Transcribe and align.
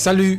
Salut, 0.00 0.38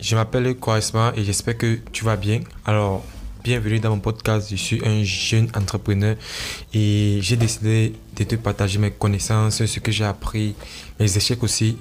je 0.00 0.16
m'appelle 0.16 0.56
Kwaesma 0.56 1.12
et 1.14 1.22
j'espère 1.22 1.56
que 1.56 1.78
tu 1.92 2.04
vas 2.04 2.16
bien. 2.16 2.40
Alors, 2.64 3.04
bienvenue 3.44 3.78
dans 3.78 3.90
mon 3.90 4.00
podcast. 4.00 4.48
Je 4.50 4.56
suis 4.56 4.84
un 4.84 5.04
jeune 5.04 5.48
entrepreneur 5.54 6.16
et 6.74 7.20
j'ai 7.20 7.36
décidé 7.36 7.92
de 8.16 8.24
te 8.24 8.34
partager 8.34 8.80
mes 8.80 8.90
connaissances, 8.90 9.64
ce 9.64 9.78
que 9.78 9.92
j'ai 9.92 10.02
appris, 10.02 10.56
mes 10.98 11.16
échecs 11.16 11.40
aussi 11.44 11.78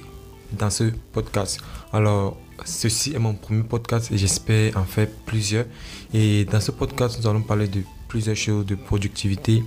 dans 0.51 0.69
ce 0.69 0.83
podcast. 1.13 1.59
Alors, 1.91 2.37
ceci 2.63 3.13
est 3.15 3.19
mon 3.19 3.33
premier 3.33 3.63
podcast 3.63 4.11
et 4.11 4.19
j'espère 4.19 4.77
en 4.77 4.83
faire 4.83 5.07
plusieurs. 5.25 5.65
Et 6.13 6.45
dans 6.45 6.61
ce 6.61 6.69
podcast, 6.69 7.17
nous 7.19 7.27
allons 7.27 7.41
parler 7.41 7.67
de 7.67 7.81
plusieurs 8.07 8.35
choses, 8.35 8.67
de 8.67 8.75
productivité, 8.75 9.63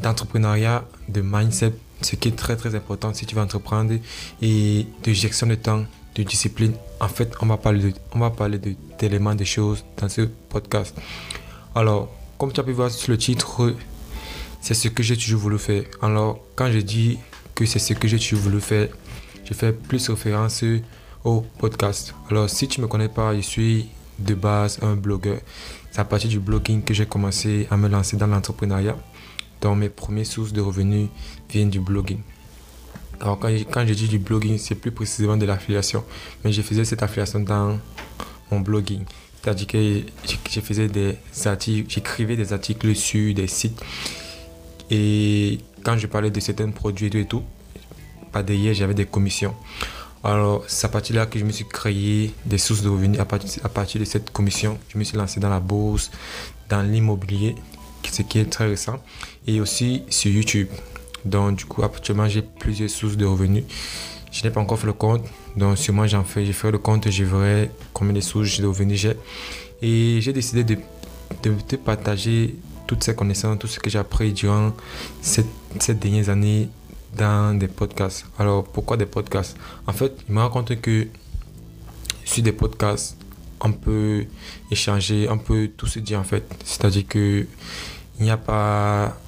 d'entrepreneuriat, 0.00 0.84
de, 1.08 1.22
mindset, 1.22 1.72
ce 2.02 2.14
qui 2.14 2.28
est 2.28 2.36
très 2.36 2.54
très 2.54 2.76
important 2.76 3.12
si 3.12 3.26
tu 3.26 3.34
veux 3.34 3.42
entreprendre, 3.42 3.94
et 4.40 4.86
de 5.02 5.12
gestion 5.12 5.48
de 5.48 5.56
temps, 5.56 5.84
de 6.16 6.22
discipline. 6.22 6.72
En 7.00 7.08
fait, 7.08 7.32
on 7.40 7.46
va 7.46 7.56
parler 7.56 7.90
de, 7.90 7.92
on 8.12 8.18
va 8.18 8.30
parler 8.30 8.58
d'éléments, 8.98 9.34
de 9.34 9.44
choses 9.44 9.84
dans 9.98 10.08
ce 10.08 10.22
podcast. 10.22 10.96
Alors, 11.74 12.08
comme 12.38 12.52
tu 12.52 12.60
as 12.60 12.64
pu 12.64 12.72
voir 12.72 12.90
sur 12.90 13.10
le 13.10 13.18
titre, 13.18 13.74
c'est 14.60 14.74
ce 14.74 14.88
que 14.88 15.02
j'ai 15.02 15.16
toujours 15.16 15.40
voulu 15.40 15.58
faire. 15.58 15.84
Alors, 16.00 16.40
quand 16.54 16.70
je 16.72 16.78
dis 16.78 17.18
que 17.54 17.66
c'est 17.66 17.78
ce 17.78 17.92
que 17.92 18.08
j'ai 18.08 18.18
toujours 18.18 18.40
voulu 18.40 18.60
faire, 18.60 18.88
je 19.44 19.54
fais 19.54 19.72
plus 19.72 20.08
référence 20.08 20.64
au 21.24 21.44
podcast. 21.58 22.14
Alors, 22.30 22.48
si 22.48 22.66
tu 22.66 22.80
me 22.80 22.86
connais 22.86 23.08
pas, 23.08 23.34
je 23.36 23.42
suis 23.42 23.88
de 24.18 24.34
base 24.34 24.78
un 24.82 24.94
blogueur. 24.96 25.38
C'est 25.90 26.00
à 26.00 26.04
partir 26.04 26.30
du 26.30 26.40
blogging 26.40 26.82
que 26.82 26.94
j'ai 26.94 27.06
commencé 27.06 27.66
à 27.70 27.76
me 27.76 27.88
lancer 27.88 28.16
dans 28.16 28.26
l'entrepreneuriat. 28.26 28.96
Donc, 29.60 29.78
mes 29.78 29.88
premières 29.88 30.26
sources 30.26 30.52
de 30.52 30.60
revenus 30.60 31.08
viennent 31.50 31.70
du 31.70 31.80
blogging. 31.80 32.20
Alors, 33.20 33.38
quand, 33.38 33.86
je 33.86 33.94
dis 33.94 34.08
du 34.08 34.18
blogging, 34.18 34.58
c'est 34.58 34.74
plus 34.74 34.90
précisément 34.90 35.36
de 35.36 35.46
l'affiliation. 35.46 36.04
Mais 36.44 36.52
je 36.52 36.62
faisais 36.62 36.84
cette 36.84 37.02
affiliation 37.02 37.40
dans 37.40 37.78
mon 38.50 38.60
blogging. 38.60 39.04
C'est-à-dire 39.42 39.66
que 39.66 40.02
je 40.50 40.60
faisais 40.60 40.88
des 40.88 41.16
articles, 41.44 41.88
j'écrivais 41.88 42.36
des 42.36 42.52
articles 42.52 42.94
sur 42.94 43.34
des 43.34 43.46
sites. 43.46 43.80
Et 44.90 45.58
quand 45.82 45.96
je 45.96 46.06
parlais 46.06 46.30
de 46.30 46.40
certains 46.40 46.70
produits 46.70 47.10
et 47.16 47.26
tout, 47.26 47.42
pas 48.32 48.42
derrière, 48.42 48.74
j'avais 48.74 48.94
des 48.94 49.06
commissions. 49.06 49.54
Alors, 50.24 50.64
c'est 50.66 50.86
à 50.86 50.90
partir 50.90 51.14
de 51.14 51.20
là 51.20 51.26
que 51.26 51.38
je 51.38 51.44
me 51.44 51.52
suis 51.52 51.66
créé 51.66 52.32
des 52.44 52.58
sources 52.58 52.82
de 52.82 52.88
revenus. 52.88 53.20
À 53.20 53.24
partir 53.68 54.00
de 54.00 54.04
cette 54.04 54.30
commission, 54.30 54.78
je 54.88 54.98
me 54.98 55.04
suis 55.04 55.16
lancé 55.16 55.38
dans 55.38 55.50
la 55.50 55.60
bourse, 55.60 56.10
dans 56.68 56.82
l'immobilier, 56.82 57.54
ce 58.10 58.22
qui 58.22 58.38
est 58.38 58.50
très 58.50 58.66
récent, 58.66 58.98
et 59.46 59.60
aussi 59.60 60.02
sur 60.10 60.30
YouTube. 60.30 60.68
Donc, 61.26 61.56
du 61.56 61.64
coup, 61.64 61.82
actuellement, 61.82 62.28
j'ai 62.28 62.42
plusieurs 62.42 62.88
sources 62.88 63.16
de 63.16 63.26
revenus. 63.26 63.64
Je 64.30 64.42
n'ai 64.44 64.50
pas 64.50 64.60
encore 64.60 64.78
fait 64.78 64.86
le 64.86 64.92
compte. 64.92 65.22
Donc, 65.56 65.76
moi, 65.88 66.06
j'en 66.06 66.24
fais. 66.24 66.46
J'ai 66.46 66.52
fait 66.52 66.70
le 66.70 66.78
compte 66.78 67.06
et 67.06 67.12
je 67.12 67.24
verrai 67.24 67.70
combien 67.92 68.12
de 68.12 68.20
sources 68.20 68.60
de 68.60 68.66
revenus 68.66 69.00
j'ai. 69.00 69.16
Et 69.82 70.20
j'ai 70.20 70.32
décidé 70.32 70.64
de, 70.64 70.78
de, 71.42 71.76
partager 71.76 72.54
toutes 72.86 73.02
ces 73.04 73.14
connaissances, 73.14 73.58
tout 73.58 73.66
ce 73.66 73.78
que 73.78 73.90
j'ai 73.90 73.98
appris 73.98 74.32
durant 74.32 74.72
cette, 75.20 75.46
ces 75.80 75.94
dernières 75.94 76.28
années 76.28 76.68
dans 77.16 77.58
des 77.58 77.68
podcasts. 77.68 78.26
Alors, 78.38 78.64
pourquoi 78.64 78.96
des 78.96 79.06
podcasts? 79.06 79.56
En 79.86 79.92
fait, 79.92 80.12
il 80.28 80.34
me 80.34 80.40
rend 80.40 80.50
compte 80.50 80.80
que 80.80 81.08
sur 82.24 82.42
des 82.42 82.52
podcasts, 82.52 83.16
on 83.60 83.72
peut 83.72 84.26
échanger, 84.70 85.28
on 85.30 85.38
peut 85.38 85.70
tout 85.76 85.86
se 85.86 85.98
dire 85.98 86.20
en 86.20 86.24
fait. 86.24 86.44
C'est-à-dire 86.64 87.06
que 87.08 87.46
il 88.18 88.24
n'y 88.24 88.30
a 88.30 88.36
pas. 88.36 89.18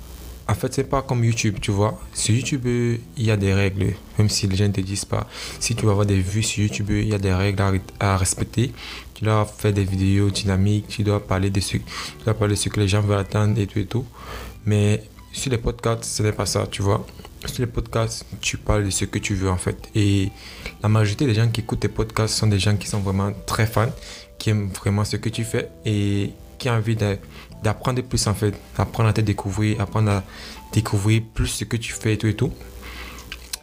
En 0.51 0.55
fait, 0.55 0.73
c'est 0.73 0.89
pas 0.89 1.03
comme 1.03 1.25
YouTube, 1.25 1.59
tu 1.61 1.71
vois. 1.71 2.01
Sur 2.15 2.35
YouTube, 2.35 2.65
il 2.65 3.25
y 3.25 3.31
a 3.31 3.37
des 3.37 3.53
règles, 3.53 3.95
même 4.19 4.31
si 4.31 4.47
les 4.47 4.57
gens 4.57 4.67
ne 4.67 4.73
te 4.73 4.81
disent 4.81 5.05
pas. 5.05 5.27
Si 5.61 5.75
tu 5.75 5.85
vas 5.85 5.91
avoir 5.93 6.07
des 6.07 6.21
vues 6.21 6.43
sur 6.43 6.63
YouTube, 6.65 6.89
il 6.91 7.09
y 7.09 7.15
a 7.15 7.19
des 7.19 7.35
règles 7.35 7.63
à, 8.01 8.17
respecter. 8.17 8.73
Tu 9.13 9.25
dois 9.25 9.45
faire 9.45 9.75
des 9.75 9.85
vidéos 9.85 10.31
dynamiques, 10.31 10.89
tu 10.89 11.03
dois 11.03 11.25
parler 11.25 11.51
de 11.51 11.61
ce, 11.61 11.77
tu 11.77 11.83
dois 12.25 12.33
parler 12.35 12.55
de 12.55 12.59
ce 12.59 12.71
que 12.71 12.81
les 12.81 12.89
gens 12.89 13.03
veulent 13.03 13.19
attendre 13.19 13.61
et 13.61 13.67
tout 13.67 13.79
et 13.79 13.87
tout. 13.87 14.07
Mais 14.65 15.03
sur 15.33 15.51
les 15.51 15.59
podcasts, 15.59 16.05
ce 16.05 16.23
n'est 16.23 16.33
pas 16.33 16.47
ça, 16.47 16.67
tu 16.71 16.83
vois 16.83 17.05
sur 17.47 17.61
les 17.61 17.67
podcasts, 17.67 18.27
tu 18.41 18.57
parles 18.57 18.85
de 18.85 18.91
ce 18.91 19.05
que 19.05 19.19
tu 19.19 19.35
veux 19.35 19.51
en 19.51 19.57
fait. 19.57 19.89
Et 19.95 20.31
la 20.83 20.89
majorité 20.89 21.27
des 21.27 21.35
gens 21.35 21.49
qui 21.49 21.61
écoutent 21.61 21.81
tes 21.81 21.89
podcasts 21.89 22.35
sont 22.35 22.47
des 22.47 22.59
gens 22.59 22.77
qui 22.77 22.89
sont 22.89 23.01
vraiment 23.01 23.33
très 23.47 23.67
fans, 23.67 23.93
qui 24.39 24.51
aiment 24.51 24.71
vraiment 24.71 25.05
ce 25.05 25.17
que 25.17 25.29
tu 25.29 25.45
fais 25.45 25.71
et 25.85 26.33
qui 26.59 26.69
ont 26.69 26.75
envie 26.75 26.97
d'apprendre 27.63 28.03
plus 28.03 28.27
en 28.27 28.35
fait, 28.35 28.55
apprendre 28.77 29.09
à 29.09 29.13
te 29.13 29.21
découvrir, 29.21 29.81
apprendre 29.81 30.11
à 30.11 30.25
découvrir 30.73 31.23
plus 31.35 31.49
ce 31.49 31.65
que 31.65 31.77
tu 31.77 31.93
fais 31.93 32.15
et 32.15 32.19
tout 32.19 32.27
et 32.27 32.35
tout. 32.35 32.53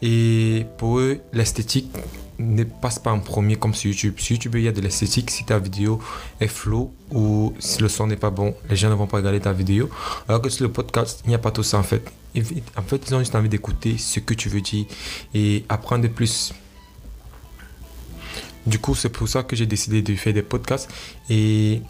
Et 0.02 0.66
pour 0.78 1.00
eux, 1.00 1.22
l'esthétique 1.34 1.92
ne 2.38 2.64
passe 2.64 3.00
pas 3.00 3.12
en 3.12 3.20
premier 3.20 3.56
comme 3.56 3.74
sur 3.74 3.90
YouTube. 3.90 4.16
Sur 4.18 4.36
YouTube, 4.36 4.56
il 4.56 4.64
y 4.64 4.68
a 4.68 4.72
de 4.72 4.82
l'esthétique. 4.82 5.32
Si 5.32 5.46
ta 5.46 5.58
vidéo 5.58 6.02
est 6.40 6.48
floue 6.48 6.94
ou 7.12 7.54
si 7.60 7.82
le 7.82 7.88
son 7.88 8.08
n'est 8.08 8.18
pas 8.18 8.30
bon, 8.30 8.56
les 8.70 8.76
gens 8.76 8.90
ne 8.90 8.96
vont 8.96 9.08
pas 9.08 9.18
regarder 9.18 9.40
ta 9.40 9.54
vidéo. 9.54 9.90
Alors 10.28 10.42
que 10.42 10.50
sur 10.50 10.66
le 10.66 10.72
podcast, 10.72 11.22
il 11.26 11.30
n'y 11.30 11.36
a 11.36 11.40
pas 11.40 11.52
tout 11.52 11.64
ça 11.64 11.78
en 11.78 11.84
fait. 11.84 12.04
En 12.78 12.82
fait, 12.82 13.02
ils 13.08 13.16
ont 13.16 13.20
juste 13.20 13.36
envie 13.36 13.48
d'écouter 13.48 13.98
ce 13.98 14.20
que 14.20 14.34
tu 14.34 14.50
veux 14.50 14.62
dire 14.62 14.86
et 15.34 15.64
apprendre 15.70 16.10
plus. 16.10 16.54
Du 18.66 18.80
coup, 18.80 18.96
c'est 18.96 19.10
pour 19.10 19.30
ça 19.30 19.44
que 19.44 19.56
j'ai 19.56 19.68
décidé 19.68 20.02
de 20.02 20.16
faire 20.16 20.34
des 20.34 20.42
podcasts. 20.42 20.90
Et 21.30 21.82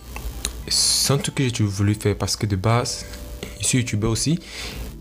c'est 0.67 1.13
un 1.13 1.17
truc 1.17 1.35
que 1.35 1.43
j'ai 1.43 1.63
voulu 1.63 1.95
faire 1.95 2.15
parce 2.17 2.35
que 2.35 2.45
de 2.45 2.55
base, 2.55 3.05
je 3.59 3.65
suis 3.65 3.77
youtubeur 3.79 4.11
aussi. 4.11 4.39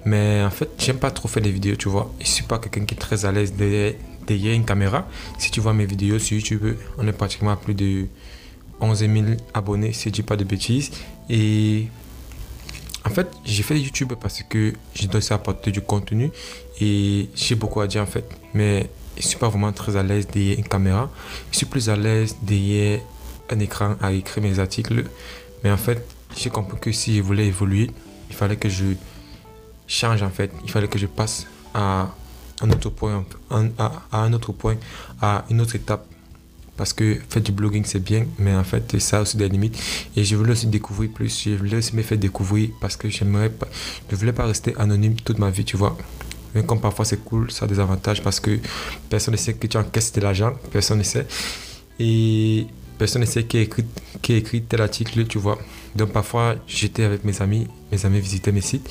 Mais 0.05 0.43
en 0.43 0.51
fait, 0.51 0.69
j'aime 0.79 0.99
pas 0.99 1.11
trop 1.11 1.29
faire 1.29 1.43
des 1.43 1.51
vidéos, 1.51 1.77
tu 1.77 1.89
vois. 1.89 2.13
Je 2.21 2.27
suis 2.27 2.45
pas 2.45 2.59
quelqu'un 2.59 2.85
qui 2.85 2.95
est 2.95 2.99
très 2.99 3.25
à 3.25 3.33
l'aise 3.33 3.55
derrière 3.55 4.55
une 4.55 4.65
caméra. 4.65 5.09
Si 5.39 5.51
tu 5.51 5.61
vois 5.61 5.73
mes 5.73 5.87
vidéos 5.87 6.19
sur 6.19 6.37
YouTube, 6.37 6.77
on 6.99 7.09
est 7.09 7.13
pratiquement 7.13 7.53
à 7.53 7.57
plus 7.57 7.75
de 7.75 8.07
11 8.81 8.99
000 8.99 9.13
abonnés, 9.55 9.93
si 9.93 10.05
je 10.05 10.11
dis 10.11 10.23
pas 10.23 10.37
de 10.37 10.45
bêtises. 10.45 10.91
Et 11.31 11.87
en 13.07 13.11
fait, 13.11 13.29
j'ai 13.45 13.63
fait 13.63 13.79
YouTube 13.81 14.13
parce 14.21 14.43
que 14.43 14.75
je 14.95 15.07
dois 15.07 15.21
apporter 15.33 15.71
du 15.71 15.81
contenu 15.81 16.31
et 16.81 17.29
j'ai 17.35 17.55
beaucoup 17.55 17.81
à 17.81 17.87
dire 17.87 18.03
en 18.03 18.07
fait. 18.07 18.29
Mais 18.53 18.91
je 19.17 19.27
suis 19.27 19.39
pas 19.39 19.49
vraiment 19.49 19.73
très 19.73 19.97
à 19.97 20.03
l'aise 20.03 20.27
derrière 20.27 20.59
une 20.59 20.69
caméra. 20.69 21.11
Je 21.51 21.57
suis 21.57 21.67
plus 21.67 21.89
à 21.89 21.97
l'aise 21.97 22.37
derrière 22.43 23.01
un 23.51 23.59
écran 23.59 23.97
à 24.03 24.13
écrire 24.13 24.43
mes 24.43 24.59
articles. 24.59 25.05
Mais 25.65 25.71
en 25.71 25.79
fait, 25.79 26.07
j'ai 26.37 26.51
compris 26.51 26.79
que 26.79 26.93
si 26.93 27.17
je 27.17 27.23
voulais 27.23 27.47
évoluer, 27.47 27.91
il 28.29 28.37
fallait 28.37 28.57
que 28.57 28.69
je 28.69 28.85
change 29.87 30.23
en 30.23 30.31
fait. 30.31 30.53
Il 30.63 30.71
fallait 30.71 30.89
que 30.89 30.99
je 30.99 31.07
passe 31.07 31.47
à 31.73 32.15
un 32.61 32.71
autre 32.71 32.91
point, 32.91 33.25
à, 33.79 33.93
un 34.13 34.33
autre 34.33 34.53
point, 34.53 34.77
à 35.21 35.45
une 35.51 35.61
autre 35.61 35.75
étape. 35.75 36.07
Parce 36.77 36.93
que 36.93 37.21
faire 37.29 37.41
du 37.41 37.53
blogging 37.53 37.85
c'est 37.85 38.03
bien, 38.03 38.27
mais 38.37 38.53
en 38.53 38.65
fait 38.65 38.99
ça 38.99 39.19
a 39.19 39.23
aussi 39.23 39.37
des 39.37 39.49
limites. 39.49 39.81
Et 40.17 40.25
je 40.25 40.35
voulais 40.35 40.53
aussi 40.53 40.67
découvrir 40.67 41.11
plus, 41.11 41.45
je 41.45 41.51
voulais 41.55 41.77
aussi 41.77 41.95
me 41.95 42.03
faire 42.03 42.19
découvrir 42.19 42.71
parce 42.81 42.97
que 42.97 43.09
j'aimerais 43.09 43.51
pas, 43.51 43.69
je 44.11 44.17
voulais 44.17 44.33
pas 44.33 44.45
rester 44.47 44.75
anonyme 44.77 45.15
toute 45.15 45.39
ma 45.39 45.51
vie, 45.51 45.65
tu 45.65 45.77
vois. 45.77 45.97
Mais 46.53 46.65
comme 46.65 46.81
parfois 46.81 47.05
c'est 47.05 47.25
cool, 47.25 47.53
ça 47.53 47.67
a 47.67 47.69
des 47.69 47.79
avantages 47.79 48.23
parce 48.25 48.41
que 48.41 48.59
personne 49.09 49.33
ne 49.33 49.39
sait 49.39 49.55
que 49.55 49.69
tu 49.69 49.77
encaisses 49.77 50.13
de 50.13 50.21
l'argent, 50.21 50.53
personne 50.73 50.99
ne 50.99 51.05
sait. 51.05 51.27
Et 52.01 52.67
personne 52.99 53.23
ne 53.23 53.27
sait 53.27 53.45
qui 53.45 53.59
a 53.59 53.61
écrit, 53.61 54.63
tel 54.63 54.81
article, 54.81 55.27
tu 55.27 55.39
vois. 55.39 55.59
Donc 55.95 56.13
parfois, 56.13 56.57
j'étais 56.67 57.05
avec 57.05 57.25
mes 57.25 57.41
amis, 57.43 57.67
mes 57.93 58.05
amis 58.07 58.21
visitaient 58.21 58.53
mes 58.53 58.61
sites, 58.61 58.89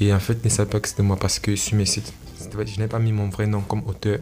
et 0.00 0.12
en 0.12 0.20
fait, 0.20 0.38
ils 0.42 0.46
ne 0.46 0.50
savaient 0.50 0.70
pas 0.70 0.80
que 0.80 0.88
c'était 0.88 1.02
moi 1.02 1.16
parce 1.16 1.38
que 1.38 1.56
sur 1.56 1.76
mes 1.76 1.86
sites, 1.86 2.12
je 2.40 2.80
n'ai 2.80 2.86
pas 2.86 2.98
mis 2.98 3.12
mon 3.12 3.28
vrai 3.28 3.46
nom 3.46 3.60
comme 3.60 3.82
auteur. 3.86 4.18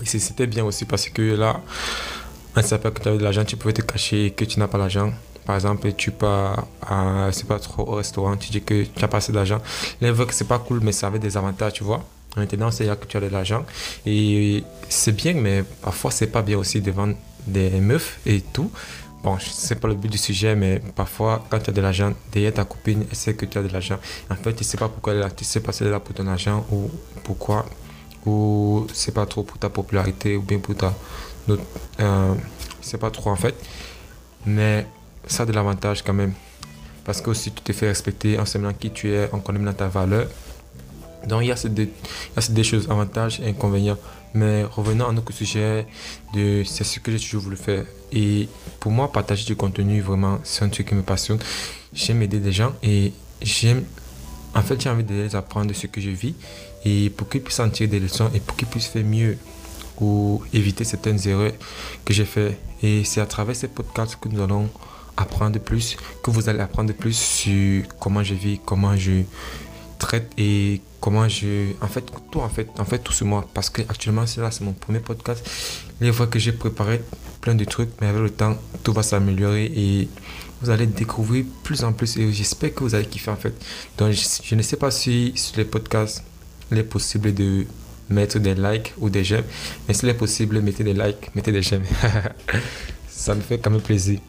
Et 0.00 0.06
c'était 0.06 0.46
bien 0.46 0.64
aussi 0.64 0.84
parce 0.84 1.08
que 1.08 1.22
là, 1.22 1.60
on 2.56 2.60
ne 2.60 2.64
savait 2.64 2.82
pas 2.82 2.90
que 2.90 3.02
tu 3.02 3.08
avais 3.08 3.18
de 3.18 3.22
l'argent, 3.24 3.44
tu 3.44 3.56
pouvais 3.56 3.74
te 3.74 3.82
cacher 3.82 4.30
que 4.30 4.44
tu 4.44 4.58
n'as 4.58 4.68
pas 4.68 4.78
l'argent. 4.78 5.12
Par 5.44 5.56
exemple, 5.56 5.92
tu 5.94 6.10
pars 6.10 6.66
pas 6.80 7.58
trop 7.58 7.88
au 7.88 7.94
restaurant, 7.96 8.36
tu 8.36 8.50
dis 8.50 8.60
que 8.62 8.84
tu 8.84 9.04
as 9.04 9.08
pas 9.08 9.16
assez 9.16 9.32
d'argent. 9.32 9.60
Là, 10.00 10.12
que 10.12 10.34
c'est 10.34 10.46
pas 10.46 10.58
cool, 10.58 10.80
mais 10.82 10.92
ça 10.92 11.06
avait 11.06 11.18
des 11.18 11.36
avantages, 11.36 11.72
tu 11.72 11.84
vois. 11.84 12.04
Maintenant, 12.36 12.70
c'est 12.70 12.84
là 12.84 12.96
que 12.96 13.06
tu 13.06 13.16
as 13.16 13.20
de 13.20 13.28
l'argent. 13.28 13.64
Et 14.06 14.62
c'est 14.88 15.12
bien, 15.12 15.34
mais 15.34 15.64
parfois, 15.82 16.10
c'est 16.10 16.26
pas 16.26 16.42
bien 16.42 16.58
aussi 16.58 16.80
de 16.80 16.90
vendre 16.90 17.14
des 17.46 17.70
meufs 17.80 18.18
et 18.26 18.40
tout. 18.40 18.70
Bon, 19.22 19.36
c'est 19.40 19.80
pas 19.80 19.88
le 19.88 19.94
but 19.94 20.10
du 20.10 20.18
sujet, 20.18 20.54
mais 20.54 20.80
parfois, 20.94 21.44
quand 21.50 21.58
tu 21.58 21.70
as 21.70 21.72
de 21.72 21.80
l'argent, 21.80 22.12
derrière 22.30 22.54
ta 22.54 22.64
copine, 22.64 23.04
elle 23.10 23.16
sait 23.16 23.34
que 23.34 23.46
tu 23.46 23.58
as 23.58 23.62
de 23.62 23.68
l'argent. 23.68 23.98
En 24.30 24.36
fait, 24.36 24.54
tu 24.54 24.62
sais 24.62 24.76
pas 24.76 24.88
pourquoi 24.88 25.12
elle 25.12 25.22
est. 25.22 25.36
Tu 25.36 25.44
sais 25.44 25.60
pas 25.60 25.72
si 25.72 25.82
elle 25.82 25.88
est 25.88 25.92
là 25.92 26.00
pour 26.00 26.14
ton 26.14 26.26
argent 26.28 26.64
ou 26.70 26.88
pourquoi. 27.24 27.66
Ou 28.26 28.86
c'est 28.92 29.12
pas 29.12 29.26
trop 29.26 29.42
pour 29.42 29.58
ta 29.58 29.70
popularité 29.70 30.36
ou 30.36 30.42
bien 30.42 30.58
pour 30.58 30.76
ta. 30.76 30.94
Euh, 31.48 32.34
c'est 32.80 32.98
pas 32.98 33.10
trop 33.10 33.30
en 33.30 33.36
fait. 33.36 33.54
Mais 34.46 34.86
ça 35.26 35.42
a 35.42 35.46
de 35.46 35.52
l'avantage 35.52 36.02
quand 36.02 36.14
même. 36.14 36.34
Parce 37.04 37.20
que 37.20 37.34
si 37.34 37.50
tu 37.50 37.62
te 37.62 37.72
fais 37.72 37.88
respecter 37.88 38.38
en 38.38 38.44
sachant 38.44 38.72
qui 38.72 38.90
tu 38.90 39.12
es, 39.12 39.28
en 39.32 39.40
connaissant 39.40 39.72
ta 39.72 39.88
valeur. 39.88 40.28
Donc 41.26 41.42
il 41.42 41.48
y 41.48 41.52
a 41.52 41.56
ces 41.56 41.70
deux, 41.70 41.88
il 42.36 42.64
choses, 42.64 42.88
avantages 42.88 43.40
et 43.40 43.48
inconvénients. 43.48 43.98
Mais 44.34 44.64
revenons 44.64 45.08
à 45.08 45.12
notre 45.12 45.32
sujet, 45.32 45.86
de, 46.34 46.62
c'est 46.64 46.84
ce 46.84 47.00
que 47.00 47.10
j'ai 47.10 47.18
toujours 47.18 47.42
voulu 47.42 47.56
faire. 47.56 47.84
Et 48.12 48.48
pour 48.80 48.92
moi, 48.92 49.10
partager 49.10 49.44
du 49.44 49.56
contenu, 49.56 50.00
vraiment, 50.00 50.38
c'est 50.44 50.64
un 50.64 50.68
truc 50.68 50.88
qui 50.88 50.94
me 50.94 51.02
passionne. 51.02 51.38
J'aime 51.92 52.22
aider 52.22 52.38
des 52.38 52.52
gens 52.52 52.72
et 52.82 53.12
j'aime. 53.42 53.84
En 54.54 54.62
fait, 54.62 54.80
j'ai 54.80 54.90
envie 54.90 55.04
de 55.04 55.14
les 55.14 55.36
apprendre 55.36 55.66
de 55.66 55.74
ce 55.74 55.86
que 55.86 56.00
je 56.00 56.10
vis 56.10 56.34
et 56.84 57.10
pour 57.10 57.28
qu'ils 57.28 57.42
puissent 57.42 57.60
en 57.60 57.68
tirer 57.70 57.88
des 57.88 58.00
leçons 58.00 58.30
et 58.34 58.40
pour 58.40 58.56
qu'ils 58.56 58.68
puissent 58.68 58.86
faire 58.86 59.04
mieux. 59.04 59.36
ou 60.00 60.42
éviter 60.52 60.84
certaines 60.84 61.26
erreurs 61.28 61.52
que 62.04 62.12
j'ai 62.14 62.24
fait. 62.24 62.58
Et 62.82 63.04
c'est 63.04 63.20
à 63.20 63.26
travers 63.26 63.56
ces 63.56 63.68
podcasts 63.68 64.16
que 64.16 64.28
nous 64.28 64.40
allons 64.40 64.68
apprendre 65.16 65.58
plus, 65.58 65.96
que 66.22 66.30
vous 66.30 66.48
allez 66.48 66.60
apprendre 66.60 66.92
plus 66.94 67.16
sur 67.16 67.82
comment 67.98 68.22
je 68.22 68.34
vis, 68.34 68.60
comment 68.64 68.96
je 68.96 69.22
traite 69.98 70.30
et 70.38 70.80
comment 71.00 71.28
je 71.28 71.72
en 71.80 71.86
fait 71.86 72.04
tout 72.30 72.40
en 72.40 72.48
fait 72.48 72.68
en 72.78 72.84
fait 72.84 72.98
tout 72.98 73.12
sur 73.12 73.26
moi 73.26 73.48
parce 73.54 73.70
que 73.70 73.82
actuellement 73.82 74.26
c'est 74.26 74.40
là 74.40 74.50
c'est 74.50 74.64
mon 74.64 74.72
premier 74.72 75.00
podcast. 75.00 75.48
Les 76.00 76.12
fois 76.12 76.26
que 76.26 76.38
j'ai 76.38 76.52
préparé 76.52 77.02
plein 77.40 77.54
de 77.54 77.64
trucs 77.64 77.90
mais 78.00 78.06
avec 78.06 78.22
le 78.22 78.30
temps 78.30 78.56
tout 78.82 78.92
va 78.92 79.02
s'améliorer 79.02 79.64
et 79.64 80.08
vous 80.60 80.70
allez 80.70 80.86
découvrir 80.86 81.44
plus 81.62 81.84
en 81.84 81.92
plus. 81.92 82.16
Et 82.16 82.32
j'espère 82.32 82.74
que 82.74 82.82
vous 82.82 82.94
allez 82.94 83.06
kiffer 83.06 83.30
en 83.30 83.36
fait. 83.36 83.54
Donc 83.96 84.12
je, 84.12 84.54
ne 84.54 84.62
sais 84.62 84.76
pas 84.76 84.90
si 84.90 85.32
sur 85.36 85.56
les 85.56 85.64
podcasts 85.64 86.24
il 86.70 86.78
est 86.78 86.82
possible 86.84 87.32
de 87.34 87.66
mettre 88.10 88.38
des 88.38 88.54
likes 88.54 88.94
ou 88.98 89.10
des 89.10 89.24
j'aime. 89.24 89.44
Mais 89.86 89.94
s'il 89.94 90.08
est 90.08 90.14
possible 90.14 90.60
mettez 90.60 90.84
des 90.84 90.94
likes 90.94 91.34
mettez 91.34 91.52
des 91.52 91.62
j'aime. 91.62 91.84
Ça 93.08 93.34
me 93.34 93.40
fait 93.40 93.58
quand 93.58 93.70
même 93.70 93.80
plaisir 93.80 94.20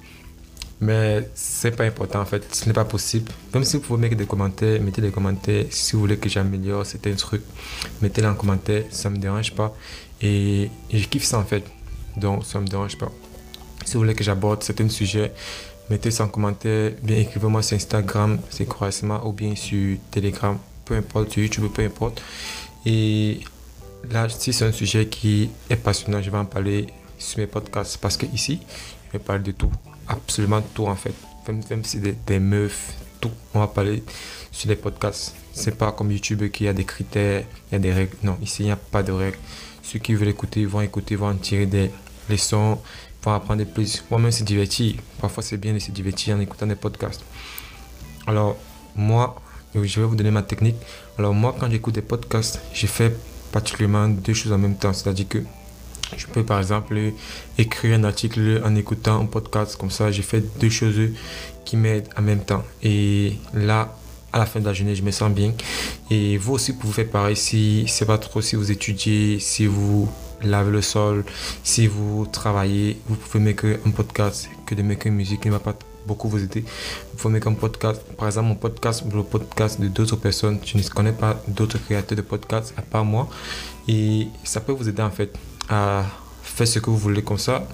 mais 0.82 1.30
c'est 1.34 1.76
pas 1.76 1.84
important 1.84 2.22
en 2.22 2.26
fait, 2.26 2.44
ce 2.54 2.66
n'est 2.66 2.74
pas 2.74 2.86
possible. 2.86 3.32
Même 3.54 3.64
si 3.66 3.76
vous 3.78 3.84
pouvez 3.84 4.00
mettre 4.00 4.16
des 4.16 4.26
commentaires, 4.26 4.82
mettez 4.82 5.02
des 5.02 5.12
commentaires. 5.12 5.66
Si 5.70 5.94
vous 5.94 6.02
voulez 6.02 6.18
que 6.18 6.30
j'améliore 6.30 6.86
certains 6.86 7.14
trucs, 7.14 7.44
mettez-les 8.02 8.28
en 8.28 8.36
commentaire, 8.36 8.84
ça 8.90 9.10
me 9.10 9.18
dérange 9.18 9.54
pas. 9.54 9.76
Et, 10.22 10.70
je 10.92 11.06
kiffe 11.06 11.26
ça 11.26 11.40
en 11.40 11.44
fait, 11.44 11.64
donc 12.16 12.46
ça 12.46 12.60
me 12.60 12.68
dérange 12.68 12.98
pas. 12.98 13.12
Si 13.86 13.94
vous 13.94 14.02
voulez 14.02 14.16
que 14.16 14.24
j'aborde 14.24 14.64
certains 14.64 14.90
sujets, 14.90 15.34
mettez 15.90 16.12
ça 16.12 16.24
en 16.24 16.28
commentaire. 16.30 16.94
Bien 17.02 17.18
écrivez-moi 17.18 17.62
sur 17.62 17.76
Instagram, 17.76 18.40
c'est 18.50 18.66
Croissement, 18.66 19.26
ou 19.28 19.34
bien 19.34 19.56
sur 19.56 19.98
Telegram, 20.12 20.58
peu 20.86 20.96
importe, 20.96 21.32
sur 21.32 21.44
YouTube, 21.44 21.66
peu 21.74 21.84
importe. 21.84 22.22
Et 22.86 23.42
là, 24.10 24.30
si 24.30 24.54
c'est 24.54 24.66
un 24.66 24.72
sujet 24.72 25.08
qui 25.08 25.50
est 25.70 25.76
passionnant, 25.76 26.22
je 26.22 26.30
vais 26.30 26.38
en 26.38 26.46
parler 26.46 26.88
sur 27.18 27.40
mes 27.40 27.48
podcasts 27.48 27.98
parce 27.98 28.16
que 28.16 28.26
ici, 28.28 28.60
je 29.08 29.18
vais 29.18 29.24
parler 29.24 29.44
de 29.44 29.52
tout 29.52 29.70
absolument 30.10 30.62
tout 30.74 30.88
en 30.88 30.96
fait. 30.96 31.14
Même, 31.48 31.62
même 31.70 31.84
si 31.84 32.00
des, 32.00 32.40
meufs, 32.40 32.94
tout. 33.22 33.32
On 33.54 33.60
va 33.60 33.68
parler 33.68 34.04
sur 34.52 34.70
les 34.70 34.76
podcasts. 34.76 35.36
C'est 35.54 35.78
pas 35.78 35.92
comme 35.92 36.12
YouTube 36.12 36.44
qui 36.52 36.68
a 36.68 36.74
des 36.74 36.86
critères, 36.86 37.46
il 37.70 37.74
y 37.74 37.76
a 37.76 37.80
des 37.80 37.94
règles. 37.94 38.16
Non, 38.24 38.38
ici 38.42 38.64
il 38.64 38.66
n'y 38.66 38.72
a 38.72 38.76
pas 38.76 39.04
de 39.04 39.12
règles. 39.12 39.38
Ceux 39.82 40.00
qui 40.00 40.14
veulent 40.14 40.28
écouter 40.28 40.66
vont 40.66 40.82
écouter, 40.82 41.16
vont 41.16 41.30
en 41.30 41.36
tirer 41.36 41.66
des 41.66 41.90
leçons, 42.30 42.80
vont 43.24 43.34
apprendre 43.34 43.64
plus. 43.66 44.04
Moi-même, 44.10 44.32
c'est 44.32 44.44
divertir. 44.44 44.96
Parfois, 45.20 45.44
c'est 45.44 45.58
bien 45.58 45.74
de 45.74 45.80
se 45.80 45.92
divertir 45.92 46.36
en 46.36 46.40
écoutant 46.40 46.68
des 46.68 46.76
podcasts. 46.76 47.24
Alors, 48.28 48.58
moi, 48.96 49.42
je 49.74 50.00
vais 50.00 50.06
vous 50.06 50.16
donner 50.16 50.32
ma 50.32 50.44
technique. 50.44 50.76
Alors, 51.18 51.34
moi, 51.34 51.56
quand 51.60 51.70
j'écoute 51.70 51.96
des 51.96 52.02
podcasts, 52.02 52.62
je 52.74 52.86
fais 52.86 53.16
particulièrement 53.52 54.08
deux 54.08 54.34
choses 54.34 54.52
en 54.52 54.58
même 54.58 54.76
temps. 54.76 54.94
C'est-à-dire 54.94 55.28
que 55.28 55.40
je 56.18 56.28
peux 56.28 56.44
par 56.44 56.60
exemple 56.60 56.98
écrire 57.58 57.98
un 57.98 58.04
article 58.04 58.62
en 58.66 58.76
écoutant 58.76 59.22
un 59.22 59.26
podcast 59.26 59.78
comme 59.78 59.92
ça. 59.92 60.12
J'ai 60.12 60.22
fait 60.22 60.44
deux 60.60 60.70
choses 60.70 61.12
qui 61.66 61.78
m'aident 61.78 62.10
en 62.18 62.22
même 62.22 62.44
temps. 62.44 62.64
Et 62.84 63.34
là, 63.54 63.96
à 64.32 64.40
la 64.40 64.46
fin 64.46 64.60
de 64.60 64.66
la 64.66 64.74
journée, 64.74 64.96
je 64.96 65.04
me 65.04 65.12
sens 65.12 65.32
bien. 65.32 65.54
Et 66.10 66.38
vous 66.38 66.54
aussi, 66.54 66.72
vous 66.72 66.80
pouvez 66.80 66.94
faire 66.94 67.10
pareil 67.10 67.36
si 67.36 67.86
c'est 67.88 68.06
pas 68.06 68.18
trop, 68.18 68.42
si 68.42 68.56
vous 68.56 68.72
étudiez, 68.72 69.40
si 69.40 69.66
vous 69.66 70.10
lavez 70.42 70.72
le 70.72 70.82
sol, 70.82 71.26
si 71.64 71.88
vous 71.88 72.28
travaillez, 72.32 72.98
vous 73.08 73.16
pouvez 73.16 73.44
mettre 73.44 73.66
un 73.86 73.92
podcast 73.92 74.50
que 74.66 74.76
de 74.76 74.82
mettre 74.82 75.08
une 75.08 75.16
musique 75.16 75.46
ne 75.46 75.52
va 75.52 75.60
pas 75.60 75.76
beaucoup 76.08 76.30
vous 76.30 76.44
aider. 76.44 76.62
Vous 77.12 77.18
pouvez 77.18 77.34
mettre 77.34 77.48
un 77.48 77.54
podcast, 77.54 78.02
par 78.18 78.28
exemple, 78.28 78.48
mon 78.48 78.56
podcast, 78.56 79.04
le 79.14 79.24
podcast 79.24 79.80
de 79.80 79.88
d'autres 79.88 80.16
personnes. 80.16 80.60
Je 80.66 80.78
ne 80.78 80.84
connais 80.84 81.12
pas 81.12 81.42
d'autres 81.48 81.78
créateurs 81.78 82.18
de 82.18 82.22
podcasts 82.22 82.74
à 82.78 82.82
part 82.82 83.06
moi. 83.06 83.28
Et 83.88 84.28
ça 84.44 84.60
peut 84.60 84.72
vous 84.72 84.88
aider 84.88 85.02
en 85.02 85.12
fait 85.12 85.32
à 85.70 86.06
faire 86.44 86.68
ce 86.68 86.80
que 86.80 86.90
vous 86.90 86.98
voulez 86.98 87.22
comme 87.22 87.38
ça. 87.38 87.68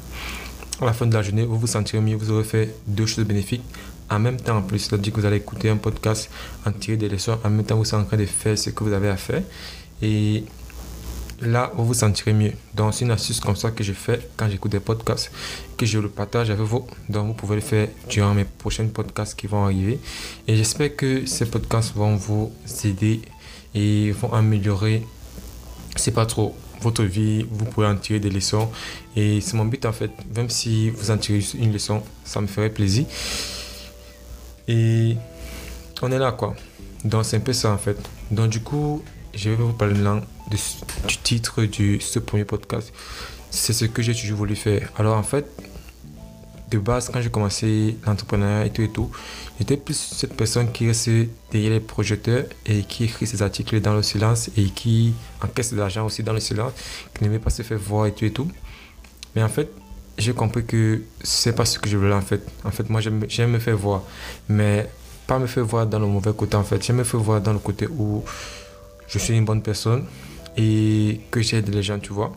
À 0.81 0.85
la 0.85 0.93
fin 0.93 1.05
de 1.05 1.13
la 1.13 1.21
journée, 1.21 1.45
vous 1.45 1.57
vous 1.57 1.67
sentirez 1.67 2.01
mieux, 2.01 2.15
vous 2.15 2.31
aurez 2.31 2.43
fait 2.43 2.75
deux 2.85 3.05
choses 3.05 3.25
bénéfiques 3.25 3.63
en 4.09 4.19
même 4.19 4.37
temps 4.37 4.57
en 4.57 4.61
plus. 4.61 4.79
C'est-à-dire 4.79 5.13
que 5.13 5.19
vous 5.19 5.25
allez 5.25 5.37
écouter 5.37 5.69
un 5.69 5.77
podcast, 5.77 6.29
en 6.65 6.71
tirer 6.71 6.97
des 6.97 7.09
leçons, 7.09 7.37
en 7.43 7.49
même 7.49 7.65
temps 7.65 7.77
vous 7.77 7.87
êtes 7.87 7.93
en 7.93 8.03
train 8.03 8.17
de 8.17 8.25
faire 8.25 8.57
ce 8.57 8.69
que 8.69 8.83
vous 8.83 8.93
avez 8.93 9.09
à 9.09 9.17
faire. 9.17 9.41
Et 10.01 10.43
là, 11.41 11.71
vous 11.75 11.85
vous 11.85 11.93
sentirez 11.93 12.33
mieux. 12.33 12.53
Donc, 12.73 12.93
c'est 12.93 13.05
une 13.05 13.11
astuce 13.11 13.39
comme 13.39 13.55
ça 13.55 13.71
que 13.71 13.83
je 13.83 13.93
fais 13.93 14.29
quand 14.37 14.49
j'écoute 14.49 14.71
des 14.71 14.79
podcasts, 14.79 15.31
que 15.77 15.85
je 15.85 15.99
le 15.99 16.09
partage 16.09 16.49
avec 16.49 16.65
vous. 16.65 16.85
Donc, 17.09 17.27
vous 17.27 17.33
pouvez 17.33 17.55
le 17.55 17.61
faire 17.61 17.87
durant 18.09 18.33
mes 18.33 18.45
prochains 18.45 18.87
podcasts 18.87 19.37
qui 19.37 19.47
vont 19.47 19.63
arriver. 19.63 19.99
Et 20.47 20.55
j'espère 20.55 20.95
que 20.95 21.25
ces 21.25 21.45
podcasts 21.45 21.95
vont 21.95 22.15
vous 22.15 22.51
aider 22.83 23.21
et 23.73 24.11
vont 24.11 24.33
améliorer. 24.33 25.05
C'est 25.95 26.11
pas 26.11 26.25
trop 26.25 26.55
votre 26.81 27.03
vie, 27.03 27.45
vous 27.49 27.65
pouvez 27.65 27.87
en 27.87 27.95
tirer 27.95 28.19
des 28.19 28.29
leçons. 28.29 28.69
Et 29.15 29.41
c'est 29.41 29.55
mon 29.55 29.65
but 29.65 29.85
en 29.85 29.93
fait, 29.93 30.11
même 30.35 30.49
si 30.49 30.89
vous 30.89 31.11
en 31.11 31.17
tirez 31.17 31.43
une 31.57 31.73
leçon, 31.73 32.03
ça 32.23 32.41
me 32.41 32.47
ferait 32.47 32.69
plaisir. 32.69 33.05
Et 34.67 35.15
on 36.01 36.11
est 36.11 36.19
là 36.19 36.31
quoi. 36.31 36.55
Donc 37.03 37.25
c'est 37.25 37.37
un 37.37 37.41
peu 37.41 37.53
ça 37.53 37.71
en 37.71 37.77
fait. 37.77 37.97
Donc 38.31 38.49
du 38.49 38.61
coup, 38.61 39.03
je 39.33 39.49
vais 39.49 39.55
vous 39.55 39.73
parler 39.73 39.93
maintenant 39.93 40.21
du 41.07 41.17
titre 41.17 41.63
de 41.63 41.99
ce 41.99 42.19
premier 42.19 42.45
podcast. 42.45 42.93
C'est 43.51 43.73
ce 43.73 43.85
que 43.85 44.01
j'ai 44.01 44.13
toujours 44.13 44.39
voulu 44.39 44.55
faire. 44.55 44.91
Alors 44.97 45.17
en 45.17 45.23
fait, 45.23 45.45
de 46.69 46.77
base, 46.79 47.09
quand 47.09 47.21
j'ai 47.21 47.29
commencé 47.29 47.97
l'entrepreneuriat 48.05 48.65
et 48.65 48.69
tout 48.71 48.81
et 48.81 48.89
tout, 48.89 49.11
j'étais 49.59 49.77
plus 49.77 49.95
cette 49.95 50.35
personne 50.35 50.71
qui 50.71 50.87
reste 50.87 51.09
derrière 51.51 51.71
les 51.71 51.79
projecteurs 51.79 52.45
et 52.65 52.83
qui 52.83 53.05
écrit 53.05 53.27
ses 53.27 53.41
articles 53.41 53.79
dans 53.81 53.93
le 53.93 54.01
silence 54.03 54.49
et 54.57 54.65
qui 54.65 55.13
encaisse 55.43 55.71
de 55.73 55.77
l'argent 55.77 56.05
aussi 56.05 56.23
dans 56.23 56.33
le 56.33 56.39
silence, 56.39 56.73
qui 57.13 57.23
n'aimait 57.23 57.39
pas 57.39 57.49
se 57.51 57.61
faire 57.61 57.77
voir 57.77 58.07
et 58.07 58.13
tout 58.13 58.25
et 58.25 58.31
tout. 58.31 58.49
Mais 59.35 59.43
en 59.43 59.49
fait, 59.49 59.69
j'ai 60.17 60.33
compris 60.33 60.65
que 60.65 61.03
c'est 61.21 61.53
pas 61.55 61.65
ce 61.65 61.77
que 61.77 61.89
je 61.89 61.97
voulais 61.97 62.13
en 62.13 62.21
fait. 62.21 62.41
En 62.63 62.71
fait, 62.71 62.89
moi, 62.89 63.01
j'aime 63.01 63.51
me 63.51 63.59
faire 63.59 63.77
voir, 63.77 64.01
mais 64.49 64.89
pas 65.27 65.39
me 65.39 65.47
faire 65.47 65.65
voir 65.65 65.85
dans 65.85 65.99
le 65.99 66.07
mauvais 66.07 66.33
côté 66.33 66.55
en 66.55 66.63
fait. 66.63 66.83
J'aime 66.83 66.97
me 66.97 67.03
faire 67.03 67.19
voir 67.19 67.41
dans 67.41 67.53
le 67.53 67.59
côté 67.59 67.87
où 67.87 68.23
je 69.07 69.19
suis 69.19 69.35
une 69.35 69.45
bonne 69.45 69.61
personne, 69.61 70.05
et 70.57 71.21
que 71.31 71.41
j'aide 71.41 71.73
les 71.73 71.83
gens, 71.83 71.99
tu 71.99 72.13
vois. 72.13 72.31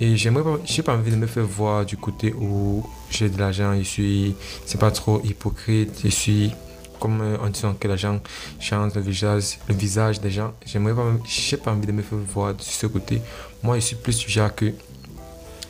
Et 0.00 0.16
j'aimerais 0.16 0.60
j'ai 0.64 0.82
pas 0.82 0.94
envie 0.94 1.10
de 1.10 1.16
me 1.16 1.26
faire 1.26 1.44
voir 1.44 1.84
du 1.84 1.96
côté 1.96 2.32
où 2.32 2.86
j'ai 3.16 3.28
de 3.28 3.38
l'argent, 3.38 3.76
je 3.78 3.82
suis, 3.84 4.34
c'est 4.66 4.80
pas 4.80 4.90
trop 4.90 5.20
hypocrite, 5.24 6.00
je 6.04 6.08
suis 6.08 6.52
comme 7.00 7.20
en 7.40 7.48
disant 7.48 7.74
que 7.74 7.86
l'argent 7.86 8.20
change 8.60 8.94
le 8.94 9.02
visage, 9.02 9.58
le 9.68 9.74
visage 9.74 10.20
des 10.20 10.30
gens. 10.30 10.54
J'aimerais 10.64 10.94
pas, 10.94 11.04
j'ai 11.26 11.56
pas 11.56 11.72
envie 11.72 11.86
de 11.86 11.92
me 11.92 12.02
faire 12.02 12.18
voir 12.32 12.54
de 12.54 12.62
ce 12.62 12.86
côté. 12.86 13.20
Moi, 13.62 13.76
je 13.76 13.84
suis 13.84 13.96
plus 13.96 14.18
du 14.18 14.30
genre 14.30 14.54
que 14.54 14.72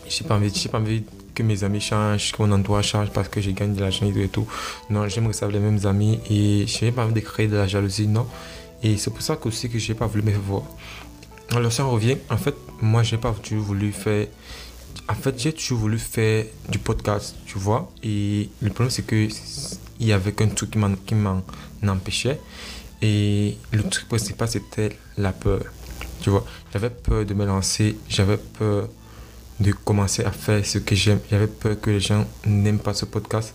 j'ai 0.09 0.25
pas 0.25 0.37
envie, 0.37 0.53
j'ai 0.55 0.69
pas 0.69 0.79
envie 0.79 1.03
que 1.35 1.43
mes 1.43 1.65
amis 1.65 1.81
changent, 1.81 2.33
que 2.33 2.43
mon 2.43 2.53
endroit 2.53 2.83
change 2.83 3.11
parce 3.11 3.29
que 3.29 3.41
j'ai 3.41 3.53
gagné 3.53 3.75
de 3.75 3.81
l'argent 3.81 4.07
et 4.07 4.29
tout. 4.29 4.47
Non, 4.91 5.09
j'aimerais 5.09 5.33
savoir 5.33 5.59
les 5.59 5.65
mêmes 5.65 5.85
amis 5.87 6.21
et 6.31 6.67
je 6.67 6.85
n'ai 6.85 6.93
pas 6.93 7.05
envie 7.05 7.15
de 7.15 7.21
créer 7.21 7.49
de 7.49 7.57
la 7.57 7.67
jalousie, 7.67 8.07
non. 8.07 8.27
Et 8.83 8.97
c'est 8.97 9.11
pour 9.11 9.23
ça 9.23 9.37
que 9.37 9.49
aussi 9.49 9.69
que 9.69 9.79
j'ai 9.79 9.95
pas 9.95 10.07
voulu 10.07 10.23
me 10.23 10.31
faire 10.31 10.41
voir. 10.41 10.63
Alors 11.51 11.73
ça 11.73 11.85
revient, 11.85 12.17
en 12.31 12.37
fait, 12.37 12.55
moi 12.81 13.03
j'ai 13.03 13.19
pas 13.19 13.35
voulu 13.51 13.93
faire... 13.93 14.29
En 15.09 15.15
fait, 15.15 15.39
j'ai 15.39 15.53
toujours 15.53 15.79
voulu 15.79 15.99
faire 15.99 16.47
du 16.69 16.79
podcast, 16.79 17.35
tu 17.47 17.59
vois. 17.59 17.93
Et 18.03 18.49
le 18.61 18.71
problème 18.71 18.91
c'est 18.91 19.07
que 19.07 19.29
il 20.01 20.07
y 20.07 20.13
avait 20.13 20.33
qu'un 20.33 20.49
truc 20.49 20.71
qui 21.07 21.15
m'en 21.15 21.43
empêchait. 21.87 22.41
Et 23.03 23.59
le 23.73 23.83
truc 23.83 24.09
principal 24.09 24.49
c'était 24.49 24.97
la 25.19 25.33
peur. 25.33 25.61
Tu 26.21 26.31
vois, 26.31 26.45
j'avais 26.73 26.91
peur 26.91 27.27
de 27.27 27.35
me 27.35 27.45
lancer, 27.45 27.97
j'avais 28.09 28.39
peur 28.39 28.89
de 29.61 29.73
commencer 29.73 30.25
à 30.25 30.31
faire 30.31 30.65
ce 30.65 30.79
que 30.79 30.95
j'aime. 30.95 31.21
J'avais 31.31 31.47
peur 31.47 31.79
que 31.81 31.91
les 31.91 32.01
gens 32.01 32.27
n'aiment 32.47 32.79
pas 32.79 32.95
ce 32.95 33.05
podcast. 33.05 33.55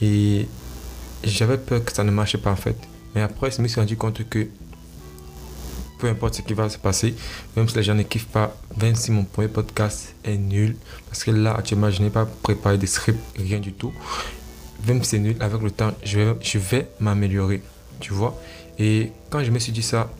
Et 0.00 0.46
j'avais 1.24 1.58
peur 1.58 1.84
que 1.84 1.92
ça 1.92 2.04
ne 2.04 2.10
marche 2.10 2.36
pas 2.36 2.52
en 2.52 2.56
fait. 2.56 2.76
Mais 3.14 3.22
après, 3.22 3.50
je 3.50 3.62
me 3.62 3.68
suis 3.68 3.80
rendu 3.80 3.96
compte 3.96 4.28
que 4.28 4.46
peu 6.02 6.08
importe 6.08 6.34
ce 6.34 6.42
qui 6.42 6.52
va 6.52 6.68
se 6.68 6.78
passer, 6.78 7.14
même 7.56 7.68
si 7.68 7.76
les 7.76 7.84
gens 7.84 7.94
ne 7.94 8.02
kiffent 8.02 8.26
pas, 8.26 8.56
même 8.80 8.96
si 8.96 9.12
mon 9.12 9.22
premier 9.22 9.46
podcast 9.46 10.16
est 10.24 10.36
nul, 10.36 10.74
parce 11.06 11.22
que 11.22 11.30
là, 11.30 11.54
actuellement, 11.54 11.92
je 11.92 12.02
n'ai 12.02 12.10
pas 12.10 12.26
préparé 12.26 12.76
de 12.76 12.86
script, 12.86 13.20
rien 13.38 13.60
du 13.60 13.72
tout. 13.72 13.92
Même 14.88 15.04
si 15.04 15.10
c'est 15.10 15.18
nul, 15.20 15.36
avec 15.38 15.62
le 15.62 15.70
temps, 15.70 15.92
je 16.02 16.18
vais, 16.18 16.34
je 16.40 16.58
vais 16.58 16.88
m'améliorer, 16.98 17.62
tu 18.00 18.12
vois. 18.12 18.36
Et 18.80 19.12
quand 19.30 19.44
je 19.44 19.52
me 19.52 19.60
suis 19.60 19.70
dit 19.70 19.82
ça, 19.82 20.10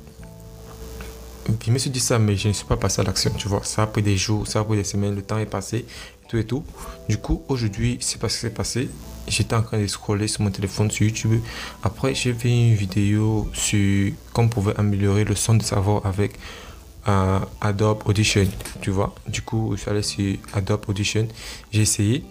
je 1.67 1.73
me 1.73 1.79
suis 1.79 1.91
dit 1.91 1.99
ça, 1.99 2.17
mais 2.21 2.37
je 2.37 2.47
ne 2.47 2.53
suis 2.53 2.65
pas 2.65 2.77
passé 2.77 3.01
à 3.01 3.05
l'action, 3.05 3.33
tu 3.37 3.49
vois. 3.49 3.65
Ça 3.65 3.83
a 3.83 3.87
pris 3.89 4.03
des 4.03 4.17
jours, 4.17 4.47
ça 4.47 4.61
a 4.61 4.65
pris 4.65 4.77
des 4.77 4.85
semaines, 4.85 5.17
le 5.17 5.23
temps 5.23 5.39
est 5.39 5.47
passé, 5.47 5.85
tout 6.29 6.39
et 6.39 6.45
tout. 6.45 6.63
Du 7.09 7.19
coup, 7.19 7.43
aujourd'hui, 7.49 7.99
c'est 8.01 8.21
pas 8.21 8.29
ce 8.29 8.37
qui 8.37 8.41
s'est 8.43 8.51
passé 8.51 8.89
j'étais 9.29 9.55
en 9.55 9.63
train 9.63 9.79
de 9.79 9.87
scroller 9.87 10.29
sur 10.29 10.43
mon 10.43 10.51
téléphone 10.51 10.91
sur 10.91 11.07
YouTube. 11.07 11.41
Après, 11.83 12.15
j'ai 12.15 12.33
vu 12.33 12.49
une 12.49 12.75
vidéo 12.75 13.49
sur 13.53 14.13
comment 14.33 14.47
on 14.47 14.51
pouvait 14.51 14.77
améliorer 14.77 15.25
le 15.25 15.35
son 15.35 15.55
de 15.55 15.63
sa 15.63 15.77
voix 15.77 16.03
avec 16.05 16.39
euh, 17.09 17.39
Adobe 17.61 18.03
Audition, 18.07 18.47
tu 18.81 18.91
vois. 18.91 19.15
Du 19.27 19.43
coup, 19.43 19.73
je 19.75 19.81
suis 19.81 19.91
allé 19.91 20.03
sur 20.03 20.37
Adobe 20.55 20.85
Audition, 20.89 21.27
j'ai 21.73 21.83
essayé. 21.83 22.25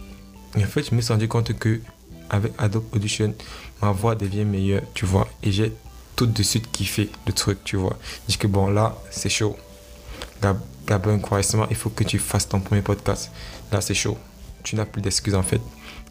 Et 0.57 0.63
en 0.63 0.67
fait, 0.67 0.89
je 0.89 0.95
me 0.95 1.01
suis 1.01 1.13
rendu 1.13 1.27
compte 1.27 1.57
que 1.57 1.81
avec 2.29 2.53
Adobe 2.57 2.86
Audition, 2.93 3.33
ma 3.81 3.91
voix 3.91 4.15
devient 4.15 4.45
meilleure, 4.45 4.83
tu 4.93 5.05
vois. 5.05 5.27
Et 5.43 5.51
j'ai 5.51 5.74
tout 6.15 6.25
de 6.25 6.43
suite 6.43 6.71
kiffé 6.71 7.10
le 7.25 7.33
truc, 7.33 7.63
tu 7.63 7.75
vois. 7.75 7.98
Dis 8.27 8.38
que 8.38 8.48
bon, 8.48 8.69
là, 8.69 8.98
c'est 9.10 9.29
chaud. 9.29 9.55
Gabin 10.88 11.19
Croissant, 11.19 11.67
il 11.69 11.75
faut 11.75 11.89
que 11.89 12.03
tu 12.03 12.19
fasses 12.19 12.48
ton 12.48 12.60
premier 12.60 12.81
podcast. 12.81 13.31
Là, 13.71 13.81
c'est 13.81 13.93
chaud. 13.93 14.17
Tu 14.63 14.75
n'as 14.75 14.86
plus 14.86 15.01
d'excuses 15.01 15.36
en 15.36 15.43
fait. 15.43 15.62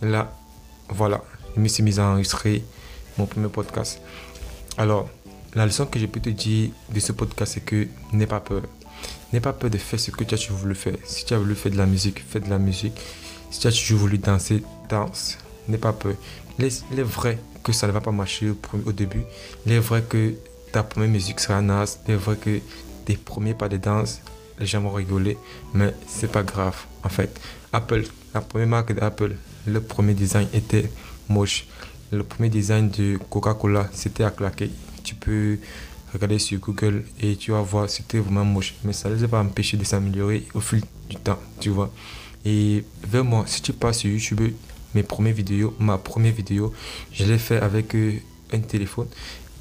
Là, 0.02 0.32
voilà, 0.92 1.22
je 1.56 1.60
me 1.60 1.68
suis 1.68 1.82
mis 1.82 1.98
à 1.98 2.04
enregistrer 2.04 2.64
mon 3.18 3.26
premier 3.26 3.48
podcast. 3.48 4.00
Alors, 4.76 5.08
la 5.54 5.66
leçon 5.66 5.86
que 5.86 5.98
je 5.98 6.06
peux 6.06 6.20
te 6.20 6.30
dire 6.30 6.70
de 6.92 7.00
ce 7.00 7.12
podcast, 7.12 7.54
c'est 7.54 7.60
que 7.64 7.86
n'aie 8.12 8.26
pas 8.26 8.40
peur. 8.40 8.62
N'aie 9.32 9.40
pas 9.40 9.52
peur 9.52 9.70
de 9.70 9.78
faire 9.78 9.98
ce 9.98 10.10
que 10.10 10.24
tu 10.24 10.34
as 10.34 10.52
voulu 10.52 10.74
faire. 10.74 10.96
Si 11.04 11.24
tu 11.24 11.34
as 11.34 11.38
voulu 11.38 11.54
faire 11.54 11.72
de 11.72 11.76
la 11.76 11.86
musique, 11.86 12.22
fais 12.26 12.40
de 12.40 12.50
la 12.50 12.58
musique. 12.58 12.98
Si 13.50 13.60
tu 13.60 13.66
as 13.66 13.72
toujours 13.72 14.00
voulu 14.00 14.18
danser, 14.18 14.62
danse. 14.88 15.38
N'aie 15.68 15.78
pas 15.78 15.92
peur. 15.92 16.14
Il 16.58 16.66
est 16.66 17.02
vrai 17.02 17.38
que 17.62 17.72
ça 17.72 17.86
ne 17.86 17.92
va 17.92 18.00
pas 18.00 18.10
marcher 18.10 18.52
au, 18.86 18.92
début. 18.92 19.22
Il 19.66 19.72
est 19.72 19.78
vrai 19.78 20.02
que 20.02 20.34
ta 20.72 20.82
première 20.82 21.08
musique 21.08 21.40
sera 21.40 21.60
naze. 21.62 22.00
Il 22.06 22.14
est 22.14 22.16
vrai 22.16 22.36
que 22.36 22.60
tes 23.04 23.16
premiers 23.16 23.54
pas 23.54 23.68
de 23.68 23.76
danse, 23.76 24.20
les 24.58 24.66
gens 24.66 24.80
vont 24.80 24.92
rigoler. 24.92 25.38
Mais 25.74 25.94
c'est 26.06 26.30
pas 26.30 26.42
grave. 26.42 26.76
En 27.02 27.08
fait, 27.08 27.40
Apple, 27.72 28.04
la 28.34 28.40
première 28.40 28.68
marque 28.68 28.92
d'Apple, 28.94 29.34
le 29.66 29.80
premier 29.80 30.14
design 30.14 30.48
était 30.52 30.90
moche. 31.28 31.66
Le 32.12 32.24
premier 32.24 32.48
design 32.48 32.90
de 32.90 33.18
Coca-Cola, 33.30 33.88
c'était 33.92 34.24
à 34.24 34.30
claquer. 34.30 34.70
Tu 35.04 35.14
peux 35.14 35.58
regarder 36.12 36.38
sur 36.38 36.58
Google 36.58 37.04
et 37.20 37.36
tu 37.36 37.52
vas 37.52 37.62
voir, 37.62 37.88
c'était 37.88 38.18
vraiment 38.18 38.44
moche. 38.44 38.74
Mais 38.84 38.92
ça 38.92 39.08
ne 39.08 39.14
les 39.14 39.24
a 39.24 39.28
pas 39.28 39.40
empêché 39.40 39.76
de 39.76 39.84
s'améliorer 39.84 40.46
au 40.54 40.60
fil 40.60 40.82
du 41.08 41.16
temps, 41.16 41.38
tu 41.60 41.70
vois. 41.70 41.92
Et 42.44 42.84
vraiment, 43.06 43.46
si 43.46 43.62
tu 43.62 43.72
passes 43.72 43.98
sur 43.98 44.10
YouTube, 44.10 44.40
mes 44.94 45.02
premières 45.02 45.34
vidéos, 45.34 45.74
ma 45.78 45.98
première 45.98 46.32
vidéo, 46.32 46.72
je 47.12 47.24
l'ai 47.24 47.38
fait 47.38 47.58
avec 47.58 47.94
euh, 47.94 48.14
un 48.52 48.58
téléphone. 48.60 49.06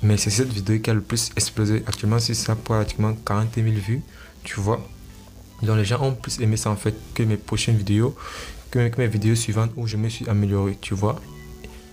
Mais 0.01 0.17
c'est 0.17 0.29
cette 0.29 0.51
vidéo 0.51 0.79
qui 0.79 0.89
a 0.89 0.93
le 0.93 1.01
plus 1.01 1.29
explosé. 1.35 1.83
Actuellement, 1.85 2.19
c'est 2.19 2.33
ça 2.33 2.55
pratiquement 2.55 3.13
40 3.25 3.55
000 3.55 3.67
vues, 3.67 4.01
tu 4.43 4.59
vois. 4.59 4.79
Donc 5.61 5.75
les 5.77 5.85
gens 5.85 6.01
ont 6.01 6.15
plus 6.15 6.39
aimé 6.39 6.55
ça 6.55 6.69
en 6.69 6.77
fait 6.77 6.95
que 7.13 7.23
mes 7.23 7.35
prochaines 7.35 7.75
vidéos, 7.75 8.15
que 8.71 8.97
mes 8.97 9.07
vidéos 9.07 9.35
suivantes 9.35 9.71
où 9.75 9.87
je 9.87 9.97
me 9.97 10.09
suis 10.09 10.27
amélioré, 10.29 10.77
tu 10.79 10.93
vois. 10.93 11.19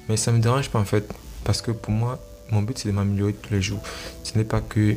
Mais 0.09 0.17
ça 0.17 0.33
me 0.33 0.39
dérange 0.39 0.71
pas 0.71 0.79
en 0.79 0.85
fait, 0.85 1.13
parce 1.45 1.63
que 1.63 1.71
pour 1.71 1.93
moi, 1.93 2.19
mon 2.51 2.63
but 2.63 2.79
c'est 2.79 2.89
de 2.89 2.95
m'améliorer 2.95 3.35
tous 3.35 3.53
les 3.53 3.63
jours. 3.63 3.83
Ce 4.23 4.37
n'est 4.37 4.45
pas 4.45 4.61
que. 4.61 4.95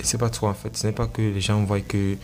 C'est 0.00 0.18
pas 0.18 0.30
trop 0.30 0.48
en 0.48 0.54
fait. 0.54 0.76
Ce 0.76 0.86
n'est 0.86 0.92
pas 0.92 1.06
que 1.06 1.22
les 1.22 1.40
gens 1.40 1.62
voient 1.64 1.80
que 1.80 2.16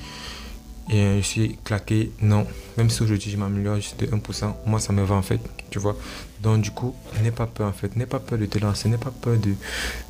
et 0.90 1.18
je 1.22 1.26
suis 1.26 1.58
claqué. 1.64 2.10
Non. 2.20 2.46
Même 2.76 2.90
si 2.90 3.02
aujourd'hui 3.02 3.30
je 3.30 3.36
m'améliore 3.36 3.76
juste 3.76 3.98
de 4.00 4.06
1%, 4.06 4.54
moi 4.66 4.80
ça 4.80 4.92
me 4.92 5.02
va 5.02 5.14
en 5.14 5.22
fait. 5.22 5.40
Tu 5.70 5.78
vois. 5.78 5.96
Donc 6.42 6.60
du 6.62 6.70
coup, 6.70 6.94
n'aie 7.22 7.30
pas 7.30 7.46
peur 7.46 7.68
en 7.68 7.72
fait. 7.72 7.96
N'aie 7.96 8.06
pas 8.06 8.20
peur 8.20 8.38
de 8.38 8.46
te 8.46 8.58
lancer. 8.58 8.88
N'aie 8.88 8.98
pas 8.98 9.12
peur 9.12 9.38
de 9.38 9.54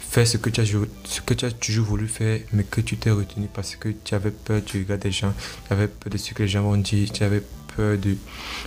faire 0.00 0.26
ce 0.26 0.36
que 0.36 0.50
tu 0.50 0.60
as, 0.60 0.64
ce 0.64 1.20
que 1.20 1.34
tu 1.34 1.44
as 1.44 1.52
toujours 1.52 1.86
voulu 1.86 2.08
faire, 2.08 2.40
mais 2.52 2.64
que 2.64 2.80
tu 2.80 2.96
t'es 2.96 3.10
retenu 3.10 3.48
parce 3.52 3.76
que 3.76 3.88
tu 4.04 4.14
avais 4.14 4.30
peur 4.30 4.62
du 4.62 4.78
regard 4.80 4.98
des 4.98 5.12
gens. 5.12 5.32
Tu 5.66 5.72
avais 5.72 5.88
peur 5.88 6.12
de 6.12 6.18
ce 6.18 6.34
que 6.34 6.42
les 6.42 6.48
gens 6.48 6.62
vont 6.62 6.76
dire. 6.76 7.10
Tu 7.12 7.22
avais 7.22 7.42
de 7.78 8.16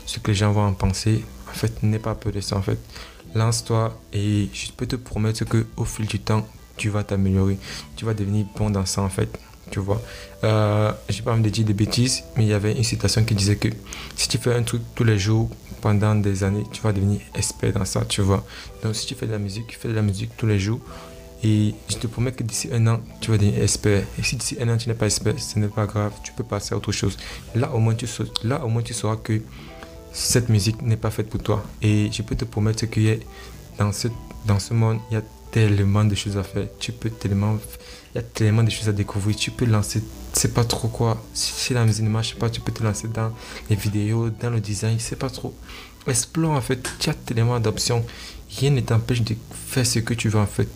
ce 0.05 0.19
que 0.19 0.31
les 0.31 0.35
gens 0.35 0.51
vont 0.51 0.65
en 0.65 0.73
penser. 0.73 1.23
En 1.49 1.53
fait, 1.53 1.81
n'aie 1.83 1.99
pas 1.99 2.15
peur 2.15 2.33
de 2.33 2.41
ça 2.41 2.57
en 2.57 2.61
fait 2.61 2.77
lance-toi 3.35 3.97
et 4.13 4.49
je 4.53 4.71
peux 4.71 4.85
te 4.85 4.95
promettre 4.95 5.45
que 5.45 5.65
au 5.77 5.85
fil 5.85 6.05
du 6.05 6.19
temps, 6.19 6.47
tu 6.75 6.89
vas 6.89 7.03
t'améliorer. 7.03 7.57
Tu 7.95 8.05
vas 8.05 8.13
devenir 8.13 8.45
bon 8.55 8.69
dans 8.69 8.85
ça 8.85 9.01
en 9.01 9.09
fait. 9.09 9.29
Tu 9.71 9.79
vois. 9.79 10.01
Euh, 10.43 10.91
J'ai 11.09 11.21
pas 11.21 11.33
envie 11.33 11.43
de 11.43 11.49
dire 11.49 11.65
des 11.65 11.73
bêtises, 11.73 12.23
mais 12.35 12.43
il 12.43 12.49
y 12.49 12.53
avait 12.53 12.73
une 12.73 12.83
citation 12.83 13.23
qui 13.23 13.35
disait 13.35 13.57
que 13.57 13.67
si 14.15 14.27
tu 14.27 14.37
fais 14.37 14.53
un 14.53 14.63
truc 14.63 14.81
tous 14.95 15.03
les 15.03 15.19
jours 15.19 15.49
pendant 15.81 16.15
des 16.15 16.43
années, 16.43 16.63
tu 16.71 16.81
vas 16.81 16.93
devenir 16.93 17.19
expert 17.35 17.73
dans 17.73 17.85
ça, 17.85 18.05
tu 18.05 18.21
vois. 18.21 18.45
Donc 18.83 18.95
si 18.95 19.05
tu 19.05 19.15
fais 19.15 19.27
de 19.27 19.33
la 19.33 19.39
musique, 19.39 19.77
fais 19.77 19.89
de 19.89 19.93
la 19.93 20.01
musique 20.01 20.31
tous 20.37 20.47
les 20.47 20.59
jours. 20.59 20.79
Et 21.43 21.75
je 21.89 21.97
te 21.97 22.07
promets 22.07 22.31
que 22.31 22.43
d'ici 22.43 22.69
un 22.73 22.87
an, 22.87 22.99
tu 23.21 23.31
vas 23.31 23.37
devenir 23.37 23.61
expert. 23.61 24.03
Et 24.17 24.23
si 24.23 24.35
d'ici 24.35 24.57
un 24.59 24.69
an, 24.69 24.77
tu 24.77 24.89
n'es 24.89 24.95
pas 24.95 25.05
expert, 25.05 25.39
ce 25.39 25.59
n'est 25.59 25.67
pas 25.67 25.85
grave. 25.85 26.11
Tu 26.23 26.31
peux 26.33 26.43
passer 26.43 26.73
à 26.73 26.77
autre 26.77 26.91
chose. 26.91 27.17
Là, 27.55 27.71
au 27.73 27.79
moins, 27.79 27.93
tu, 27.93 28.07
là, 28.43 28.63
au 28.65 28.69
moins, 28.69 28.81
tu 28.81 28.93
sauras 28.93 29.17
que 29.17 29.41
cette 30.11 30.49
musique 30.49 30.81
n'est 30.81 30.97
pas 30.97 31.11
faite 31.11 31.29
pour 31.29 31.41
toi. 31.41 31.63
Et 31.81 32.09
je 32.11 32.21
peux 32.23 32.35
te 32.35 32.45
promettre 32.45 32.85
que 32.87 33.19
dans 33.77 33.91
ce, 33.91 34.07
dans 34.45 34.59
ce 34.59 34.73
monde, 34.73 34.99
il 35.11 35.13
y 35.13 35.17
a 35.17 35.23
tellement 35.51 36.03
de 36.03 36.15
choses 36.15 36.37
à 36.37 36.43
faire. 36.43 36.67
Tu 36.79 36.91
peux 36.91 37.09
tellement, 37.09 37.57
il 38.13 38.17
y 38.17 38.19
a 38.19 38.23
tellement 38.23 38.63
de 38.63 38.69
choses 38.69 38.89
à 38.89 38.93
découvrir. 38.93 39.35
Tu 39.35 39.51
peux 39.51 39.65
lancer, 39.65 40.01
c'est 40.33 40.53
pas 40.53 40.63
trop 40.63 40.87
quoi. 40.87 41.23
Si 41.33 41.73
la 41.73 41.85
musique 41.85 42.03
ne 42.03 42.09
marche 42.09 42.35
pas, 42.35 42.49
tu 42.49 42.61
peux 42.61 42.71
te 42.71 42.83
lancer 42.83 43.07
dans 43.07 43.31
les 43.69 43.75
vidéos, 43.75 44.29
dans 44.29 44.49
le 44.49 44.59
design, 44.59 44.97
c'est 44.99 45.17
pas 45.17 45.29
trop. 45.29 45.53
Explore 46.07 46.51
en 46.51 46.61
fait, 46.61 46.89
tu 46.99 47.09
as 47.09 47.13
tellement 47.13 47.59
d'options. 47.59 48.03
Rien 48.59 48.71
ne 48.71 48.81
t'empêche 48.81 49.21
de 49.21 49.35
faire 49.51 49.85
ce 49.85 49.99
que 49.99 50.13
tu 50.13 50.29
veux 50.29 50.39
en 50.39 50.47
fait. 50.47 50.69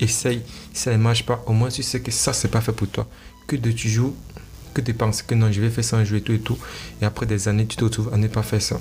Essaye, 0.00 0.42
ça 0.72 0.92
ne 0.92 0.96
marche 0.96 1.24
pas, 1.26 1.42
au 1.46 1.52
moins 1.52 1.68
tu 1.68 1.82
sais 1.82 2.00
que 2.00 2.10
ça 2.10 2.32
c'est 2.32 2.48
pas 2.48 2.60
fait 2.60 2.72
pour 2.72 2.88
toi. 2.88 3.06
Que 3.46 3.56
de 3.56 3.70
tu 3.72 3.88
joues 3.88 4.14
que 4.74 4.80
tu 4.80 4.94
penses 4.94 5.22
que 5.22 5.34
non, 5.34 5.50
je 5.50 5.60
vais 5.60 5.70
faire 5.70 5.84
ça 5.84 5.96
un 5.96 6.04
jour 6.04 6.18
et 6.18 6.22
tout 6.22 6.32
et 6.32 6.38
tout. 6.38 6.58
Et 7.00 7.04
après 7.04 7.26
des 7.26 7.48
années, 7.48 7.66
tu 7.66 7.76
te 7.76 7.84
retrouves 7.84 8.12
à 8.12 8.16
ne 8.16 8.28
pas 8.28 8.42
faire 8.42 8.62
ça. 8.62 8.80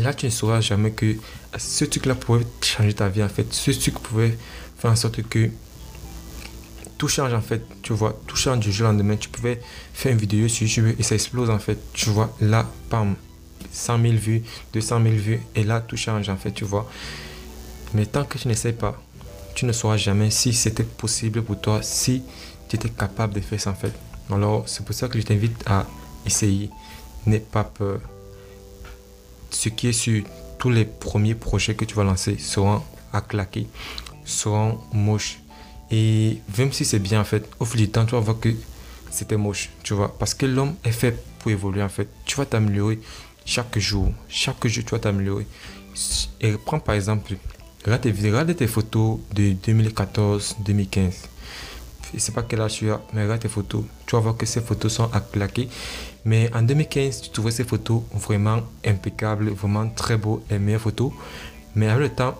là, 0.00 0.14
tu 0.14 0.26
ne 0.26 0.30
sauras 0.30 0.60
jamais 0.60 0.92
que 0.92 1.16
ce 1.58 1.84
truc-là 1.84 2.14
pouvait 2.14 2.46
changer 2.62 2.94
ta 2.94 3.08
vie 3.08 3.22
en 3.22 3.28
fait. 3.28 3.52
Ce 3.52 3.70
truc 3.72 3.98
pouvait 3.98 4.36
faire 4.78 4.90
en 4.90 4.96
sorte 4.96 5.22
que 5.22 5.50
tout 6.96 7.08
change 7.08 7.34
en 7.34 7.40
fait. 7.40 7.62
Tu 7.82 7.92
vois, 7.92 8.20
tout 8.26 8.36
change 8.36 8.60
du 8.60 8.72
jour 8.72 8.88
au 8.88 8.92
lendemain. 8.92 9.16
Tu 9.16 9.28
pouvais 9.28 9.60
faire 9.92 10.12
une 10.12 10.18
vidéo 10.18 10.48
sur 10.48 10.66
YouTube 10.66 10.94
et 10.98 11.02
ça 11.02 11.14
explose 11.14 11.50
en 11.50 11.58
fait. 11.58 11.78
Tu 11.92 12.10
vois, 12.10 12.34
là, 12.40 12.70
pam, 12.88 13.16
100 13.72 14.00
000 14.00 14.14
vues, 14.14 14.42
200 14.72 15.02
000 15.02 15.14
vues. 15.16 15.40
Et 15.56 15.64
là, 15.64 15.80
tout 15.80 15.96
change 15.96 16.28
en 16.28 16.36
fait, 16.36 16.52
tu 16.52 16.64
vois. 16.64 16.88
Mais 17.94 18.06
tant 18.06 18.24
que 18.24 18.38
tu 18.38 18.46
n'essayes 18.46 18.72
pas, 18.72 19.02
tu 19.54 19.64
ne 19.64 19.72
sauras 19.72 19.96
jamais 19.96 20.30
si 20.30 20.52
c'était 20.52 20.84
possible 20.84 21.42
pour 21.42 21.60
toi, 21.60 21.82
si 21.82 22.22
tu 22.68 22.76
étais 22.76 22.88
capable 22.88 23.34
de 23.34 23.40
faire 23.40 23.60
ça 23.60 23.70
en 23.70 23.74
fait. 23.74 23.92
Alors, 24.30 24.68
c'est 24.68 24.84
pour 24.84 24.94
ça 24.94 25.08
que 25.08 25.18
je 25.20 25.26
t'invite 25.26 25.62
à 25.66 25.86
essayer. 26.24 26.70
N'aie 27.26 27.40
pas 27.40 27.64
peur. 27.64 28.00
Ce 29.50 29.68
qui 29.68 29.88
est 29.88 29.92
sur 29.92 30.22
tous 30.58 30.70
les 30.70 30.84
premiers 30.84 31.34
projets 31.34 31.74
que 31.74 31.84
tu 31.84 31.94
vas 31.94 32.04
lancer 32.04 32.38
seront 32.38 32.82
à 33.12 33.20
claquer, 33.20 33.66
seront 34.24 34.78
moches. 34.92 35.40
Et 35.90 36.38
même 36.56 36.72
si 36.72 36.84
c'est 36.84 37.00
bien 37.00 37.20
en 37.20 37.24
fait, 37.24 37.48
au 37.58 37.64
fil 37.64 37.80
du 37.80 37.90
temps, 37.90 38.04
tu 38.04 38.12
vas 38.12 38.20
voir 38.20 38.38
que 38.38 38.50
c'était 39.10 39.36
moche, 39.36 39.70
tu 39.82 39.94
vois. 39.94 40.16
Parce 40.16 40.34
que 40.34 40.46
l'homme 40.46 40.76
est 40.84 40.92
fait 40.92 41.20
pour 41.40 41.50
évoluer 41.50 41.82
en 41.82 41.88
fait. 41.88 42.08
Tu 42.24 42.36
vas 42.36 42.46
t'améliorer 42.46 43.00
chaque 43.44 43.76
jour. 43.78 44.12
Chaque 44.28 44.64
jour, 44.68 44.84
tu 44.84 44.90
vas 44.90 45.00
t'améliorer. 45.00 45.46
Et 46.40 46.52
prends 46.52 46.78
par 46.78 46.94
exemple, 46.94 47.34
regarde 47.84 48.54
tes, 48.56 48.66
photos 48.66 49.18
de 49.34 49.52
2014-2015 49.52 51.30
je 52.14 52.18
sais 52.18 52.32
pas 52.32 52.42
quel 52.42 52.60
âge 52.60 52.74
tu 52.74 52.90
as, 52.90 53.00
mais 53.12 53.22
regarde 53.22 53.40
tes 53.40 53.48
photos. 53.48 53.84
Tu 54.06 54.16
vas 54.16 54.20
voir 54.22 54.36
que 54.36 54.46
ces 54.46 54.60
photos 54.60 54.92
sont 54.92 55.10
à 55.12 55.20
claquer. 55.20 55.68
Mais 56.24 56.50
en 56.54 56.62
2015, 56.62 57.22
tu 57.22 57.30
trouvais 57.30 57.50
ces 57.50 57.64
photos 57.64 58.02
vraiment 58.12 58.60
impeccables, 58.84 59.50
vraiment 59.50 59.88
très 59.88 60.16
beaux, 60.16 60.42
les 60.50 60.58
meilleures 60.58 60.80
photos. 60.80 61.12
Mais 61.74 61.88
avec 61.88 62.10
le 62.10 62.14
temps, 62.14 62.34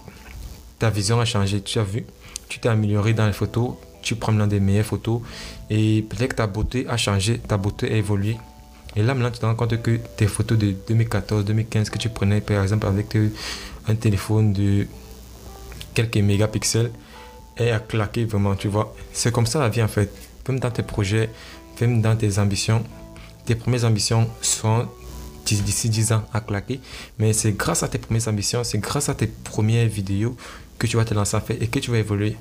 ta 0.79 0.91
vision 0.91 1.21
a 1.21 1.25
changé. 1.25 1.61
Tu 1.63 1.79
as 1.79 1.85
vu, 1.85 2.05
tu 2.49 2.59
t'es 2.59 2.69
amélioré 2.69 3.15
dans 3.15 3.27
les 3.27 3.33
photos, 3.33 3.73
tu 4.03 4.17
prends 4.17 4.33
l'un 4.33 4.47
des 4.47 4.61
meilleures 4.61 4.85
photos. 4.85 5.21
Et 5.71 6.05
peut-être 6.09 6.31
que 6.31 6.37
ta 6.37 6.47
beauté 6.47 6.87
a 6.89 6.97
changé, 6.97 7.39
ta 7.39 7.57
beauté 7.57 7.93
a 7.93 7.97
évolué. 7.97 8.37
Et 8.97 9.03
là, 9.03 9.15
maintenant, 9.15 9.31
tu 9.31 9.39
te 9.39 9.47
rends 9.47 9.55
compte 9.55 9.81
que 9.81 9.99
tes 10.17 10.27
photos 10.27 10.59
de 10.59 10.75
2014, 10.89 11.45
2015 11.45 11.91
que 11.91 11.99
tu 11.99 12.09
prenais, 12.09 12.41
par 12.41 12.63
exemple, 12.63 12.87
avec 12.87 13.17
un 13.87 13.95
téléphone 13.95 14.53
de 14.53 14.89
quelques 15.95 16.17
mégapixels, 16.17 16.91
et 17.59 17.71
à 17.71 17.79
claquer 17.79 18.25
vraiment, 18.25 18.55
tu 18.55 18.69
vois. 18.69 18.95
C'est 19.13 19.33
comme 19.33 19.47
ça 19.47 19.61
la 19.61 19.69
vie 19.69 19.83
en 19.83 19.89
fait. 19.89 20.11
Même 20.49 20.59
dans 20.59 20.71
tes 20.71 20.83
projets, 20.83 21.31
même 21.81 22.01
dans 22.01 22.17
tes 22.17 22.39
ambitions, 22.39 22.83
tes 23.45 23.55
premières 23.55 23.85
ambitions 23.85 24.29
sont 24.41 24.89
d'ici 25.47 25.89
10 25.89 26.13
ans 26.13 26.23
à 26.33 26.41
claquer. 26.41 26.81
Mais 27.19 27.33
c'est 27.33 27.53
grâce 27.53 27.83
à 27.83 27.89
tes 27.89 27.99
premières 27.99 28.29
ambitions, 28.29 28.65
c'est 28.65 28.79
grâce 28.79 29.09
à 29.09 29.15
tes 29.15 29.27
premières 29.27 29.89
vidéos 29.89 30.37
que 30.79 30.87
tu 30.87 30.97
vas 30.97 31.05
te 31.05 31.15
lancer 31.15 31.37
en 31.37 31.41
fait 31.41 31.63
et 31.63 31.67
que 31.67 31.79
tu 31.79 31.91
vas 31.91 31.99
évoluer. 31.99 32.37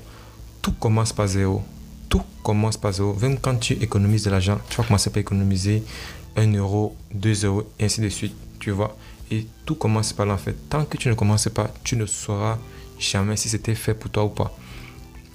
Tout 0.62 0.72
commence 0.74 1.14
par 1.14 1.28
zéro. 1.28 1.64
Tout 2.10 2.24
commence 2.44 2.78
par 2.78 2.94
zéro. 2.94 3.14
Même 3.16 3.38
quand 3.38 3.56
tu 3.56 3.74
économises 3.74 4.24
de 4.24 4.30
l'argent, 4.30 4.60
tu 4.70 4.78
vas 4.78 4.84
commencer 4.84 5.10
par 5.10 5.20
économiser 5.20 5.84
1 6.36 6.54
euro, 6.56 6.96
2 7.14 7.46
euros, 7.46 7.64
et 7.80 7.86
ainsi 7.86 8.02
de 8.02 8.10
suite. 8.10 8.36
Tu 8.60 8.72
vois. 8.72 8.98
Et 9.32 9.46
tout 9.66 9.76
commence 9.76 10.14
par 10.14 10.26
là 10.26 10.34
en 10.34 10.38
fait. 10.38 10.56
Tant 10.70 10.86
que 10.86 10.98
tu 10.98 11.10
ne 11.10 11.14
commences 11.14 11.50
pas, 11.50 11.72
tu 11.84 11.96
ne 11.96 12.06
sauras 12.06 12.58
jamais 13.00 13.38
si 13.38 13.50
c'était 13.50 13.76
fait 13.76 13.94
pour 13.94 14.12
toi 14.12 14.26
ou 14.26 14.30
pas. 14.30 14.56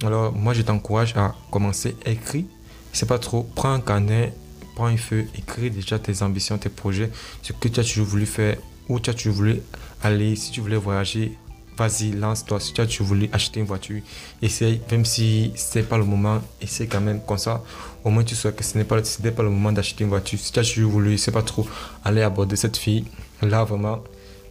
Alors, 0.03 0.33
moi, 0.33 0.53
je 0.53 0.61
t'encourage 0.61 1.15
à 1.15 1.35
commencer 1.51 1.95
à 2.05 2.11
écrire. 2.11 2.45
C'est 2.93 3.07
pas 3.07 3.19
trop. 3.19 3.43
Prends 3.55 3.73
un 3.73 3.79
carnet, 3.79 4.33
prends 4.75 4.85
un 4.85 4.97
feu, 4.97 5.25
écris 5.37 5.71
déjà 5.71 5.99
tes 5.99 6.21
ambitions, 6.21 6.57
tes 6.57 6.69
projets, 6.69 7.09
ce 7.41 7.53
que 7.53 7.67
tu 7.67 7.79
as 7.79 7.83
toujours 7.83 8.05
voulu 8.05 8.25
faire, 8.25 8.57
où 8.87 8.99
tu 8.99 9.09
as 9.09 9.13
toujours 9.13 9.35
voulu 9.35 9.61
aller, 10.03 10.35
si 10.35 10.51
tu 10.51 10.61
voulais 10.61 10.77
voyager. 10.77 11.37
Vas-y, 11.77 12.11
lance-toi. 12.11 12.59
Si 12.61 12.71
tu 12.71 12.79
as 12.79 12.85
toujours 12.85 13.07
voulu 13.07 13.29
acheter 13.33 13.59
une 13.59 13.65
voiture, 13.65 14.01
essaye, 14.41 14.79
même 14.91 15.03
si 15.03 15.51
c'est 15.55 15.83
pas 15.83 15.97
le 15.97 16.05
moment, 16.05 16.41
essaye 16.61 16.87
quand 16.87 17.01
même 17.01 17.19
comme 17.25 17.37
ça. 17.37 17.63
Au 18.03 18.09
moins, 18.09 18.23
tu 18.23 18.33
sais 18.33 18.53
que 18.53 18.63
ce 18.63 18.77
n'est 18.77 18.85
pas, 18.85 19.01
pas 19.01 19.43
le 19.43 19.49
moment 19.49 19.73
d'acheter 19.73 20.05
une 20.05 20.09
voiture. 20.09 20.39
Si 20.39 20.53
tu 20.53 20.59
as 20.59 20.63
toujours 20.63 20.91
voulu, 20.91 21.17
c'est 21.17 21.31
pas 21.31 21.41
trop, 21.41 21.67
aller 22.05 22.21
aborder 22.21 22.55
cette 22.55 22.77
fille, 22.77 23.05
là 23.41 23.65
vraiment, 23.65 24.03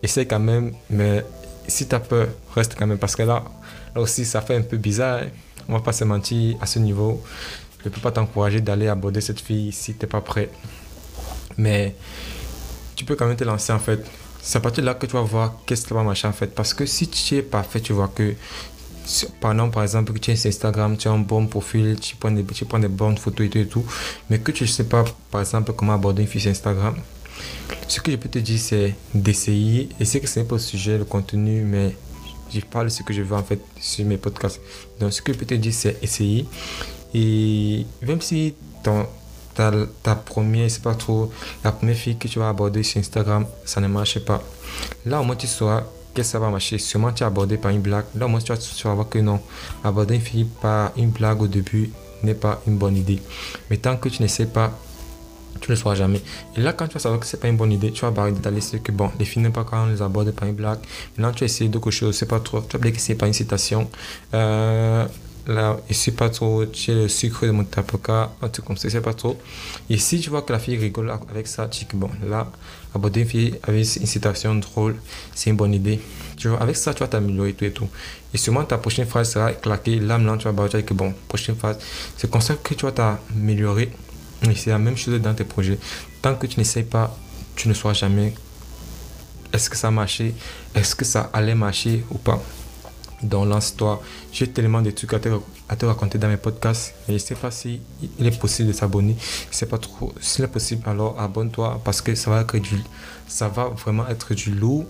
essaye 0.02 0.26
quand 0.26 0.40
même. 0.40 0.72
Mais 0.90 1.24
si 1.66 1.88
tu 1.88 1.94
as 1.94 2.00
peur, 2.00 2.28
reste 2.54 2.74
quand 2.78 2.86
même 2.86 2.98
parce 2.98 3.16
que 3.16 3.22
là, 3.22 3.44
Là 3.94 4.00
aussi, 4.00 4.24
ça 4.24 4.40
fait 4.40 4.56
un 4.56 4.62
peu 4.62 4.76
bizarre. 4.76 5.22
On 5.68 5.74
va 5.74 5.80
pas 5.80 5.92
se 5.92 6.04
mentir 6.04 6.56
à 6.60 6.66
ce 6.66 6.78
niveau. 6.78 7.22
je 7.80 7.88
ne 7.88 7.94
peux 7.94 8.00
pas 8.00 8.10
t'encourager 8.10 8.60
d'aller 8.60 8.88
aborder 8.88 9.20
cette 9.20 9.40
fille 9.40 9.72
si 9.72 9.94
tu 9.94 10.04
n'es 10.04 10.08
pas 10.08 10.20
prêt. 10.20 10.50
Mais 11.56 11.94
tu 12.96 13.04
peux 13.04 13.14
quand 13.14 13.26
même 13.26 13.36
te 13.36 13.44
lancer 13.44 13.72
en 13.72 13.78
fait. 13.78 14.04
C'est 14.42 14.58
à 14.58 14.60
partir 14.60 14.82
de 14.82 14.86
là 14.86 14.94
que 14.94 15.06
tu 15.06 15.12
vas 15.12 15.22
voir 15.22 15.54
qu'est-ce 15.64 15.86
qui 15.86 15.94
va 15.94 16.02
marcher 16.02 16.26
en 16.26 16.32
fait. 16.32 16.48
Parce 16.48 16.74
que 16.74 16.86
si 16.86 17.08
tu 17.08 17.36
es 17.36 17.42
parfait, 17.42 17.80
tu 17.80 17.92
vois 17.92 18.08
que 18.08 18.34
pendant 19.40 19.70
par 19.70 19.82
exemple 19.82 20.12
que 20.12 20.18
tu 20.18 20.32
es 20.32 20.36
sur 20.36 20.48
Instagram, 20.48 20.96
tu 20.96 21.08
as 21.08 21.12
un 21.12 21.18
bon 21.18 21.46
profil, 21.46 21.96
tu 22.00 22.16
prends 22.16 22.30
des, 22.30 22.44
tu 22.44 22.64
prends 22.64 22.78
des 22.78 22.88
bonnes 22.88 23.16
photos 23.16 23.46
et 23.46 23.50
tout 23.50 23.58
et 23.58 23.66
tout, 23.66 23.84
mais 24.28 24.38
que 24.40 24.50
tu 24.50 24.64
ne 24.64 24.68
sais 24.68 24.84
pas 24.84 25.04
par 25.30 25.40
exemple 25.42 25.72
comment 25.74 25.94
aborder 25.94 26.22
une 26.22 26.28
fille 26.28 26.40
sur 26.40 26.50
Instagram, 26.50 26.96
ce 27.88 28.00
que 28.00 28.10
je 28.10 28.16
peux 28.16 28.28
te 28.28 28.38
dire 28.38 28.58
c'est 28.58 28.94
d'essayer, 29.14 29.88
et 30.00 30.04
c'est 30.04 30.20
que 30.20 30.26
ce 30.26 30.40
n'est 30.40 30.46
pas 30.46 30.56
le 30.56 30.60
sujet, 30.60 30.98
le 30.98 31.04
contenu, 31.04 31.62
mais 31.62 31.96
je 32.52 32.60
parle 32.60 32.90
ce 32.90 33.02
que 33.02 33.12
je 33.12 33.22
veux 33.22 33.36
en 33.36 33.42
fait 33.42 33.60
sur 33.80 34.04
mes 34.04 34.16
podcasts. 34.16 34.60
Donc 35.00 35.12
ce 35.12 35.22
que 35.22 35.32
je 35.32 35.38
peux 35.38 35.46
te 35.46 35.54
dire 35.54 35.72
c'est 35.72 36.02
essayer, 36.02 36.46
et 37.14 37.86
même 38.02 38.20
si 38.20 38.54
ton, 38.82 39.06
ta, 39.54 39.72
ta 40.02 40.14
première, 40.14 40.70
c'est 40.70 40.82
pas 40.82 40.94
trop, 40.94 41.32
la 41.62 41.72
première 41.72 41.96
fille 41.96 42.16
que 42.16 42.28
tu 42.28 42.38
vas 42.38 42.48
aborder 42.48 42.82
sur 42.82 43.00
Instagram, 43.00 43.46
ça 43.64 43.80
ne 43.80 43.86
marche 43.86 44.18
pas. 44.20 44.42
Là 45.06 45.20
au 45.20 45.24
moins 45.24 45.36
tu 45.36 45.46
sauras 45.46 45.84
que 46.14 46.22
ça 46.22 46.38
va 46.38 46.48
marcher. 46.48 46.78
Sûrement 46.78 47.12
tu 47.12 47.22
es 47.22 47.26
abordé 47.26 47.56
par 47.56 47.72
une 47.72 47.80
blague. 47.80 48.04
Là, 48.14 48.26
moi, 48.28 48.40
tu 48.40 48.52
vas, 48.52 48.56
tu 48.56 48.88
vas 48.88 49.04
que 49.04 49.18
non. 49.18 49.40
Aborder 49.82 50.14
une 50.14 50.20
fille 50.20 50.46
par 50.62 50.92
une 50.96 51.10
blague 51.10 51.42
au 51.42 51.48
début 51.48 51.90
n'est 52.22 52.34
pas 52.34 52.62
une 52.66 52.78
bonne 52.78 52.96
idée. 52.96 53.20
Mais 53.68 53.76
tant 53.76 53.96
que 53.96 54.08
tu 54.08 54.22
ne 54.22 54.28
sais 54.28 54.46
pas, 54.46 54.72
tu 55.60 55.70
ne 55.70 55.74
le 55.74 55.80
sauras 55.80 55.94
jamais. 55.94 56.20
Et 56.56 56.60
là, 56.60 56.72
quand 56.72 56.86
tu 56.86 56.94
vas 56.94 57.00
savoir 57.00 57.20
que 57.20 57.26
c'est 57.26 57.40
pas 57.40 57.48
une 57.48 57.56
bonne 57.56 57.72
idée, 57.72 57.90
tu 57.90 58.02
vas 58.02 58.10
barrer 58.10 58.32
d'aller 58.32 58.60
sur 58.60 58.82
que 58.82 58.92
bon, 58.92 59.10
les 59.18 59.24
filles 59.24 59.42
n'aiment 59.42 59.52
pas 59.52 59.64
quand 59.64 59.84
on 59.84 59.86
les 59.86 60.02
aborde 60.02 60.30
par 60.32 60.48
une 60.48 60.54
blague. 60.54 60.78
Maintenant, 61.16 61.32
tu 61.32 61.44
essaies 61.44 61.68
d'autres 61.68 61.90
choses, 61.90 62.16
c'est 62.16 62.26
pas 62.26 62.40
trop. 62.40 62.60
Tu 62.62 62.76
vas 62.76 62.82
dire 62.82 62.92
que 62.92 63.00
c'est 63.00 63.14
pas 63.14 63.26
une 63.26 63.32
citation. 63.32 63.88
Euh, 64.34 65.06
là, 65.46 65.76
je 65.88 65.94
sais 65.94 66.12
pas 66.12 66.28
trop, 66.28 66.64
tu 66.66 66.90
es 66.90 66.94
le 66.94 67.08
sucre 67.08 67.46
de 67.46 67.50
mon 67.50 67.64
tapoka, 67.64 68.30
un 68.40 68.48
truc 68.48 68.64
comme 68.64 68.76
ça, 68.76 68.88
c'est 68.88 69.00
pas 69.00 69.14
trop. 69.14 69.36
Et 69.90 69.98
si 69.98 70.20
tu 70.20 70.30
vois 70.30 70.42
que 70.42 70.52
la 70.52 70.58
fille 70.58 70.76
rigole 70.76 71.12
avec 71.30 71.46
ça, 71.46 71.68
tu 71.68 71.80
dis 71.80 71.86
que 71.86 71.96
bon, 71.96 72.10
là, 72.26 72.50
aborder 72.94 73.20
une 73.20 73.26
fille 73.26 73.54
avec 73.62 73.96
une 73.96 74.06
citation 74.06 74.54
drôle, 74.54 74.96
c'est 75.34 75.50
une 75.50 75.56
bonne 75.56 75.74
idée. 75.74 76.00
Tu 76.36 76.48
vois, 76.48 76.60
avec 76.60 76.76
ça, 76.76 76.94
tu 76.94 77.00
vas 77.00 77.08
t'améliorer 77.08 77.54
et 77.60 77.70
tout. 77.70 77.88
Et 78.32 78.38
sûrement, 78.38 78.64
ta 78.64 78.78
prochaine 78.78 79.06
phrase 79.06 79.32
sera 79.32 79.52
claquée, 79.52 80.00
là, 80.00 80.18
maintenant, 80.18 80.36
tu 80.36 80.44
vas 80.44 80.52
barrer 80.52 80.82
que 80.82 80.94
bon, 80.94 81.14
prochaine 81.28 81.56
phrase. 81.56 81.78
C'est 82.16 82.30
comme 82.30 82.40
ça 82.40 82.54
que 82.54 82.74
tu 82.74 82.84
vas 82.84 82.92
t'améliorer. 82.92 83.90
C'est 84.54 84.70
la 84.70 84.78
même 84.78 84.96
chose 84.96 85.20
dans 85.20 85.34
tes 85.34 85.44
projets. 85.44 85.78
Tant 86.22 86.34
que 86.34 86.46
tu 86.46 86.58
n'essayes 86.58 86.84
pas, 86.84 87.16
tu 87.56 87.68
ne 87.68 87.74
sauras 87.74 87.94
jamais 87.94 88.34
est-ce 89.52 89.70
que 89.70 89.76
ça 89.76 89.88
a 89.88 89.90
marché, 89.90 90.34
est-ce 90.74 90.96
que 90.96 91.04
ça 91.04 91.30
allait 91.32 91.54
marcher 91.54 92.04
ou 92.10 92.18
pas. 92.18 92.42
Donc 93.22 93.48
lance-toi. 93.48 94.02
J'ai 94.32 94.48
tellement 94.48 94.82
de 94.82 94.90
trucs 94.90 95.12
à 95.14 95.18
te, 95.18 95.86
raconter 95.86 96.18
dans 96.18 96.28
mes 96.28 96.36
podcasts. 96.36 96.94
Et 97.08 97.14
je 97.14 97.18
sais 97.18 97.36
pas 97.36 97.50
si 97.50 97.80
il 98.18 98.26
est 98.26 98.38
possible 98.38 98.68
de 98.68 98.72
s'abonner. 98.72 99.16
C'est 99.50 99.68
pas 99.68 99.78
trop. 99.78 100.12
S'il 100.20 100.44
est 100.44 100.48
possible, 100.48 100.82
alors 100.86 101.18
abonne-toi 101.18 101.80
parce 101.84 102.00
que 102.00 102.14
ça 102.14 102.30
va 102.30 102.40
être 102.40 102.56
du, 102.58 102.82
ça 103.28 103.48
va 103.48 103.68
vraiment 103.68 104.06
être 104.08 104.34
du 104.34 104.50
lourd. 104.50 104.84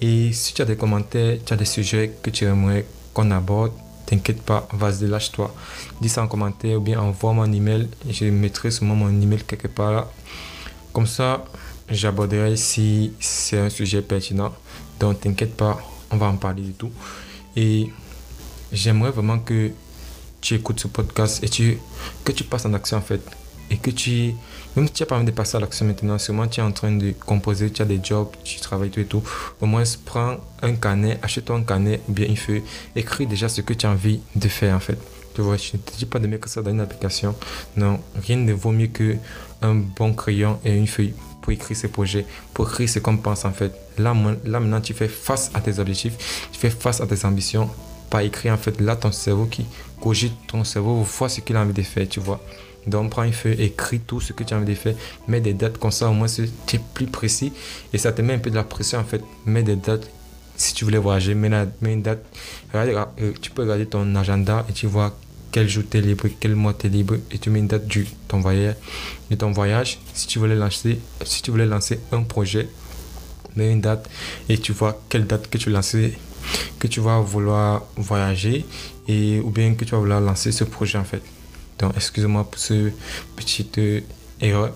Et 0.00 0.32
si 0.32 0.52
tu 0.52 0.60
as 0.60 0.64
des 0.64 0.76
commentaires, 0.76 1.38
tu 1.44 1.52
as 1.52 1.56
des 1.56 1.64
sujets 1.64 2.12
que 2.22 2.30
tu 2.30 2.44
aimerais 2.44 2.84
qu'on 3.14 3.30
aborde, 3.30 3.72
t'inquiète 4.10 4.42
pas, 4.42 4.66
vas-y, 4.72 5.06
lâche-toi. 5.06 5.54
Dis 6.00 6.08
ça 6.08 6.22
en 6.22 6.26
commentaire 6.26 6.78
ou 6.78 6.80
bien 6.80 7.00
envoie-moi 7.00 7.44
un 7.44 7.52
email. 7.52 7.88
Je 8.08 8.24
mettrai 8.24 8.72
sûrement 8.72 8.96
mon 8.96 9.08
email 9.08 9.42
quelque 9.44 9.68
part 9.68 9.92
là. 9.92 10.10
Comme 10.92 11.06
ça, 11.06 11.44
j'aborderai 11.88 12.56
si 12.56 13.12
c'est 13.20 13.58
un 13.58 13.70
sujet 13.70 14.02
pertinent. 14.02 14.52
Donc 14.98 15.20
t'inquiète 15.20 15.56
pas, 15.56 15.78
on 16.10 16.16
va 16.16 16.26
en 16.26 16.36
parler 16.36 16.62
du 16.62 16.72
tout. 16.72 16.90
Et 17.54 17.90
j'aimerais 18.72 19.12
vraiment 19.12 19.38
que 19.38 19.70
tu 20.40 20.54
écoutes 20.54 20.80
ce 20.80 20.88
podcast 20.88 21.44
et 21.44 21.48
tu, 21.48 21.78
que 22.24 22.32
tu 22.32 22.42
passes 22.42 22.66
en 22.66 22.74
action 22.74 22.96
en 22.96 23.02
fait. 23.02 23.22
Et 23.70 23.76
que 23.76 23.90
tu, 23.90 24.34
même 24.74 24.86
si 24.88 24.92
tu 24.92 25.02
n'as 25.02 25.06
pas 25.06 25.16
envie 25.16 25.26
de 25.26 25.30
passer 25.30 25.56
à 25.56 25.60
l'action 25.60 25.86
maintenant, 25.86 26.18
sûrement 26.18 26.48
tu 26.48 26.60
es 26.60 26.62
en 26.62 26.72
train 26.72 26.90
de 26.90 27.12
composer, 27.12 27.70
tu 27.70 27.82
as 27.82 27.84
des 27.84 28.00
jobs, 28.02 28.28
tu 28.42 28.58
travailles 28.58 28.90
tout 28.90 29.00
et 29.00 29.04
tout. 29.04 29.22
Au 29.60 29.66
moins, 29.66 29.84
prends 30.04 30.38
un 30.62 30.74
carnet, 30.74 31.18
achète-toi 31.22 31.56
un 31.56 31.62
carnet 31.62 32.00
ou 32.08 32.12
bien 32.12 32.26
une 32.26 32.36
feuille, 32.36 32.62
écris 32.96 33.26
déjà 33.26 33.48
ce 33.48 33.60
que 33.60 33.72
tu 33.72 33.86
as 33.86 33.90
envie 33.90 34.20
de 34.34 34.48
faire 34.48 34.74
en 34.74 34.80
fait. 34.80 34.98
Tu 35.34 35.42
vois, 35.42 35.56
je 35.56 35.70
ne 35.74 35.78
te 35.78 35.96
dis 35.96 36.06
pas 36.06 36.18
de 36.18 36.26
mettre 36.26 36.48
ça 36.48 36.60
dans 36.62 36.72
une 36.72 36.80
application. 36.80 37.36
Non, 37.76 38.00
rien 38.20 38.36
ne 38.36 38.52
vaut 38.52 38.72
mieux 38.72 38.88
qu'un 38.88 39.74
bon 39.96 40.12
crayon 40.14 40.58
et 40.64 40.76
une 40.76 40.88
feuille 40.88 41.14
pour 41.40 41.52
écrire 41.52 41.76
ces 41.76 41.88
projets, 41.88 42.26
pour 42.52 42.68
écrire 42.68 42.88
ce 42.88 42.98
qu'on 42.98 43.16
pense 43.16 43.44
en 43.44 43.52
fait. 43.52 43.72
Là, 43.98 44.14
là 44.44 44.60
maintenant, 44.60 44.80
tu 44.80 44.94
fais 44.94 45.08
face 45.08 45.50
à 45.54 45.60
tes 45.60 45.78
objectifs, 45.78 46.48
tu 46.50 46.58
fais 46.58 46.70
face 46.70 47.00
à 47.00 47.06
tes 47.06 47.24
ambitions, 47.24 47.70
pas 48.10 48.24
écrire 48.24 48.54
en 48.54 48.56
fait. 48.56 48.80
Là, 48.80 48.96
ton 48.96 49.12
cerveau 49.12 49.46
qui 49.46 49.64
cogite, 50.00 50.34
ton 50.48 50.64
cerveau 50.64 50.96
voit 51.02 51.28
ce 51.28 51.40
qu'il 51.40 51.56
a 51.56 51.62
envie 51.62 51.72
de 51.72 51.82
faire, 51.82 52.08
tu 52.08 52.18
vois. 52.18 52.40
Donc, 52.86 53.10
prends 53.10 53.24
une 53.24 53.32
feuille, 53.32 53.60
écris 53.60 54.00
tout 54.00 54.20
ce 54.20 54.32
que 54.32 54.42
tu 54.42 54.54
as 54.54 54.56
envie 54.56 54.66
de 54.66 54.74
faire, 54.74 54.94
mets 55.28 55.40
des 55.40 55.54
dates 55.54 55.78
comme 55.78 55.90
ça, 55.90 56.08
au 56.08 56.14
moins 56.14 56.28
tu 56.28 56.76
es 56.76 56.80
plus 56.94 57.06
précis 57.06 57.52
et 57.92 57.98
ça 57.98 58.12
te 58.12 58.22
met 58.22 58.34
un 58.34 58.38
peu 58.38 58.50
de 58.50 58.56
la 58.56 58.64
pression 58.64 58.98
en 58.98 59.04
fait. 59.04 59.22
Mets 59.46 59.62
des 59.62 59.76
dates. 59.76 60.08
Si 60.56 60.74
tu 60.74 60.84
voulais 60.84 60.98
voyager, 60.98 61.34
mets, 61.34 61.50
une 61.82 62.02
date. 62.02 62.24
Euh, 62.74 63.04
tu 63.40 63.50
peux 63.50 63.62
regarder 63.62 63.86
ton 63.86 64.14
agenda 64.14 64.66
et 64.68 64.72
tu 64.72 64.86
vois 64.86 65.16
quel 65.52 65.68
jour 65.68 65.84
tu 65.90 65.98
es 65.98 66.00
libre, 66.00 66.28
quel 66.38 66.54
mois 66.54 66.74
tu 66.74 66.86
es 66.86 66.90
libre, 66.90 67.16
et 67.30 67.38
tu 67.38 67.50
mets 67.50 67.58
une 67.58 67.66
date 67.66 67.86
du 67.86 68.06
ton 68.28 68.40
voyage, 68.40 68.76
de 69.30 69.36
ton 69.36 69.50
voyage. 69.52 69.98
Si 70.14 70.26
tu 70.26 70.38
voulais 70.38 70.54
lancer, 70.54 70.98
si 71.24 71.42
tu 71.42 71.50
voulais 71.50 71.66
lancer 71.66 71.98
un 72.12 72.22
projet, 72.22 72.68
mets 73.56 73.72
une 73.72 73.80
date 73.80 74.08
et 74.48 74.58
tu 74.58 74.72
vois 74.72 75.00
quelle 75.08 75.26
date 75.26 75.48
que 75.50 75.58
tu 75.58 75.70
lancer, 75.70 76.16
que 76.78 76.86
tu 76.86 77.00
vas 77.00 77.20
vouloir 77.20 77.84
voyager 77.96 78.64
et 79.08 79.40
ou 79.40 79.50
bien 79.50 79.74
que 79.74 79.84
tu 79.84 79.92
vas 79.92 79.98
vouloir 79.98 80.20
lancer 80.20 80.52
ce 80.52 80.64
projet 80.64 80.98
en 80.98 81.04
fait. 81.04 81.22
Donc 81.80 81.96
excuse-moi 81.96 82.44
pour 82.44 82.60
ce 82.60 82.92
petite 83.36 83.80
erreur. 84.40 84.72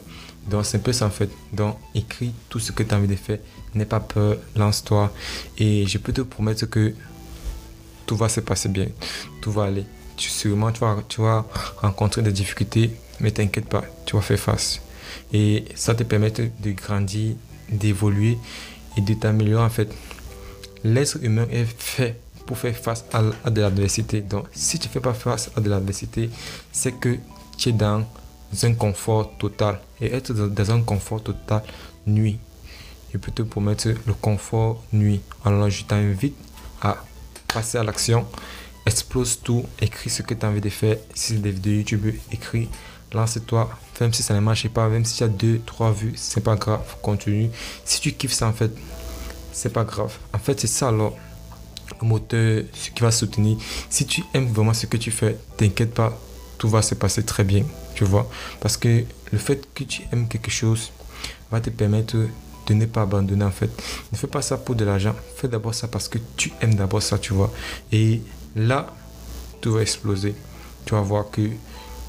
Donc 0.51 0.67
c'est 0.67 0.79
un 0.79 0.81
peu 0.81 0.93
ça 0.93 1.07
en 1.07 1.11
fait. 1.11 1.31
Donc 1.53 1.79
écris 1.95 2.33
tout 2.49 2.59
ce 2.59 2.73
que 2.73 2.83
tu 2.83 2.93
as 2.95 2.99
envie 2.99 3.09
de 3.09 3.17
faire. 3.17 3.38
N'aie 3.75 3.85
pas 3.85 4.01
peur, 4.01 4.37
lance-toi 4.57 5.12
et 5.59 5.87
je 5.87 5.99
peux 5.99 6.12
te 6.12 6.23
promettre 6.23 6.67
que 6.67 6.95
tout 8.07 8.17
va 8.17 8.29
se 8.29 8.40
passer 8.40 8.69
bien. 8.69 8.88
Tout 9.40 9.53
va 9.53 9.64
aller 9.64 9.85
sûrement 10.17 10.73
tu 10.73 10.81
vas, 10.81 10.97
tu 11.09 11.21
vas 11.21 11.45
rencontrer 11.79 12.23
des 12.23 12.33
difficultés, 12.33 12.90
mais 13.21 13.31
t'inquiète 13.31 13.69
pas, 13.69 13.85
tu 14.07 14.17
vas 14.17 14.23
faire 14.23 14.38
face. 14.38 14.81
Et 15.33 15.64
ça 15.75 15.95
te 15.95 16.03
permet 16.03 16.31
de 16.31 16.71
grandir, 16.73 17.35
d'évoluer 17.71 18.38
et 18.97 19.01
de 19.01 19.14
t'améliorer 19.14 19.64
en 19.64 19.71
fait. 19.71 19.88
L'être 20.83 21.19
humain 21.23 21.47
est 21.51 21.64
fait 21.64 22.21
pour 22.46 22.59
faire 22.59 22.76
face 22.76 23.04
à, 23.12 23.50
de 23.50 23.61
l'adversité. 23.61 24.20
Donc, 24.20 24.46
si 24.52 24.78
tu 24.78 24.88
ne 24.88 24.92
fais 24.92 25.00
pas 25.00 25.14
face 25.14 25.50
à 25.57 25.61
de 25.61 25.70
l'adversité, 25.70 26.30
c'est 26.72 26.92
que 26.92 27.16
tu 27.57 27.70
es 27.70 27.72
dans 27.72 28.04
un 28.62 28.74
confort 28.74 29.37
total. 29.38 29.80
Et 30.00 30.12
être 30.12 30.33
dans 30.33 30.70
un 30.70 30.83
confort 30.83 31.22
total 31.22 31.62
nuit. 32.07 32.38
Je 33.12 33.18
peux 33.18 33.33
te 33.33 33.42
promettre 33.42 33.88
le 33.88 34.14
confort 34.14 34.83
nuit. 34.92 35.20
Alors, 35.44 35.70
je 35.70 35.85
t'invite 35.85 36.37
à 36.83 36.96
passer 37.48 37.78
à 37.78 37.85
l'action 37.85 38.26
explose 38.87 39.40
tout, 39.42 39.64
écris 39.80 40.11
ce 40.11 40.22
que 40.22 40.35
tu 40.35 40.44
as 40.44 40.48
envie 40.48 40.61
de 40.61 40.68
faire. 40.68 40.96
Si 41.14 41.35
c'est 41.35 41.42
des 41.42 41.50
vidéos 41.50 41.78
YouTube, 41.78 42.07
écris, 42.33 42.68
lance-toi. 43.12 43.70
Même 44.00 44.12
si 44.12 44.22
ça 44.22 44.35
ne 44.35 44.40
marche 44.40 44.68
pas, 44.68 44.88
même 44.88 45.04
si 45.04 45.16
tu 45.16 45.24
as 45.24 45.28
deux, 45.28 45.61
trois 45.64 45.92
vues, 45.92 46.12
c'est 46.16 46.42
pas 46.42 46.57
grave, 46.57 46.96
continue. 47.00 47.50
Si 47.85 48.00
tu 48.00 48.12
kiffes 48.12 48.33
ça, 48.33 48.48
en 48.48 48.52
fait, 48.52 48.72
c'est 49.52 49.72
pas 49.72 49.85
grave. 49.85 50.16
En 50.33 50.38
fait, 50.38 50.61
c'est 50.61 50.66
ça 50.66 50.88
alors 50.88 51.16
moteur, 52.03 52.64
ce 52.73 52.90
qui 52.90 53.03
va 53.03 53.11
soutenir. 53.11 53.57
Si 53.90 54.07
tu 54.07 54.23
aimes 54.35 54.49
vraiment 54.49 54.75
ce 54.75 54.87
que 54.87 54.97
tu 54.97 55.11
fais, 55.11 55.37
t'inquiète 55.57 55.94
pas, 55.94 56.18
tout 56.59 56.68
va 56.68 56.83
se 56.83 56.94
passer 56.94 57.23
très 57.23 57.44
bien, 57.44 57.64
tu 57.94 58.05
vois. 58.05 58.29
Parce 58.61 58.77
que 58.77 59.05
le 59.33 59.38
fait 59.38 59.68
que 59.75 59.85
tu 59.85 60.03
aimes 60.12 60.29
quelque 60.29 60.51
chose 60.51 60.92
va 61.51 61.61
te 61.61 61.70
permettre 61.70 62.16
de 62.66 62.75
ne 62.75 62.87
pas 62.87 63.03
abandonner 63.03 63.44
en 63.44 63.51
fait. 63.51 63.70
Ne 64.12 64.16
fais 64.16 64.27
pas 64.27 64.42
ça 64.42 64.57
pour 64.57 64.75
de 64.75 64.85
l'argent, 64.85 65.14
fais 65.37 65.49
d'abord 65.49 65.75
ça 65.75 65.88
parce 65.88 66.09
que 66.09 66.18
tu 66.37 66.53
aimes 66.61 66.75
d'abord 66.75 67.03
ça, 67.03 67.18
tu 67.18 67.33
vois. 67.33 67.53
Et 67.92 68.23
là, 68.57 68.87
tout 69.61 69.73
va 69.73 69.83
exploser. 69.83 70.35
Tu 70.85 70.94
vas 70.94 71.01
voir 71.01 71.31
que 71.31 71.51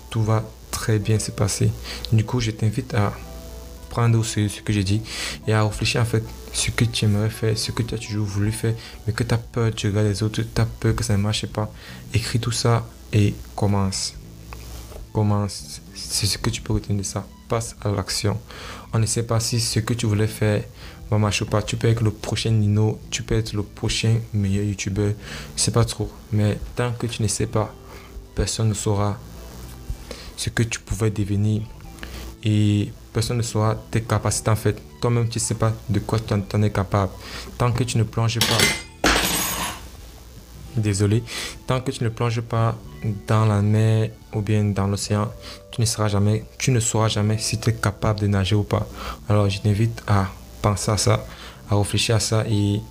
tout 0.10 0.24
va 0.24 0.44
très 0.72 1.00
bien 1.00 1.20
se 1.20 1.32
passer. 1.32 1.72
Du 2.12 2.26
coup, 2.26 2.40
je 2.40 2.52
t'invite 2.52 2.94
à 2.94 3.14
prendre 3.96 4.26
ce, 4.26 4.62
que 4.62 4.74
j'ai 4.74 4.84
dit 4.84 5.02
et 5.48 5.54
à 5.54 5.64
réfléchir 5.64 6.02
en 6.02 6.06
fait 6.06 6.22
ce 6.52 6.70
que 6.70 6.84
tu 6.84 7.06
aimerais 7.06 7.30
faire, 7.30 7.58
ce 7.58 7.72
que 7.72 7.82
tu 7.82 7.96
as 7.96 7.98
toujours 7.98 8.26
voulu 8.26 8.52
faire, 8.52 8.74
mais 9.08 9.14
que 9.14 9.24
tu 9.24 9.34
as 9.34 9.38
peur, 9.38 9.74
tu 9.74 9.88
regardes 9.88 10.08
les 10.08 10.22
autres, 10.22 10.42
tu 10.42 10.62
as 10.62 10.66
peur 10.66 10.94
que 10.94 11.04
ça 11.04 11.16
ne 11.16 11.22
marche 11.22 11.46
pas. 11.46 11.72
Écris 12.14 12.42
tout 12.42 12.52
ça 12.52 12.86
et 13.14 13.34
commence. 13.56 14.14
Commence. 15.14 15.82
C'est 15.94 16.26
ce 16.26 16.38
que 16.38 16.50
tu 16.50 16.62
peux 16.62 16.74
retenir 16.74 17.00
de 17.00 17.04
ça. 17.04 17.26
Passe 17.48 17.78
à 17.82 17.90
l'action. 17.90 18.38
On 18.92 19.00
ne 19.00 19.06
sait 19.06 19.24
pas 19.24 19.40
si 19.40 19.62
ce 19.62 19.80
que 19.80 19.94
tu 19.94 20.08
voulais 20.08 20.28
faire 20.28 20.62
va 21.10 21.18
marcher 21.18 21.46
pas. 21.46 21.62
Tu 21.62 21.78
peux 21.78 21.88
être 21.88 22.04
le 22.04 22.12
prochain 22.12 22.52
Nino, 22.52 23.00
tu 23.12 23.24
peux 23.24 23.36
être 23.36 23.54
le 23.54 23.64
prochain 23.64 24.18
meilleur 24.34 24.66
youtubeur. 24.66 25.14
C'est 25.56 25.74
pas 25.74 25.86
trop. 25.86 26.12
Mais 26.34 26.58
tant 26.76 26.92
que 26.92 27.08
tu 27.08 27.24
ne 27.24 27.30
sais 27.30 27.48
pas, 27.48 27.74
personne 28.36 28.68
ne 28.68 28.74
saura 28.74 29.18
ce 30.36 30.50
que 30.50 30.64
tu 30.64 30.82
pouvais 30.82 31.12
devenir. 31.12 31.62
Et 32.44 32.92
personne 33.16 33.38
ne 33.38 33.44
saura 33.44 33.76
tes 33.90 34.02
capacités 34.02 34.52
en 34.52 34.58
fait. 34.58 34.76
Toi-même, 35.00 35.30
tu 35.30 35.38
ne 35.38 35.42
sais 35.42 35.56
pas 35.56 35.72
de 35.88 36.00
quoi 36.00 36.20
tu 36.20 36.34
en 36.34 36.62
es 36.62 36.70
capable. 36.70 37.14
Tant 37.58 37.72
que 37.72 37.86
tu 37.86 37.98
ne 37.98 38.04
plonges 38.04 38.40
pas 38.40 38.62
désolé. 40.76 41.24
Tant 41.66 41.80
que 41.80 41.92
tu 41.92 42.04
ne 42.04 42.10
plonges 42.10 42.42
pas 42.42 42.76
dans 43.26 43.46
la 43.46 43.62
mer 43.62 44.10
ou 44.34 44.42
bien 44.42 44.66
dans 44.66 44.88
l'océan, 44.88 45.32
tu 45.72 45.80
ne 45.80 45.86
sauras 45.86 46.10
jamais, 46.10 46.44
tu 46.58 46.72
ne 46.72 46.82
sauras 46.82 47.08
jamais 47.08 47.38
si 47.38 47.58
tu 47.58 47.70
es 47.70 47.74
capable 47.74 48.20
de 48.20 48.28
nager 48.28 48.56
ou 48.56 48.64
pas. 48.64 48.86
Alors 49.30 49.50
je 49.50 49.62
t'invite 49.62 50.04
à 50.08 50.28
penser 50.62 50.92
à 50.92 50.98
ça, 50.98 51.26
à 51.70 51.78
réfléchir 51.78 52.16
à 52.16 52.20
ça 52.20 52.44
et 52.50 52.82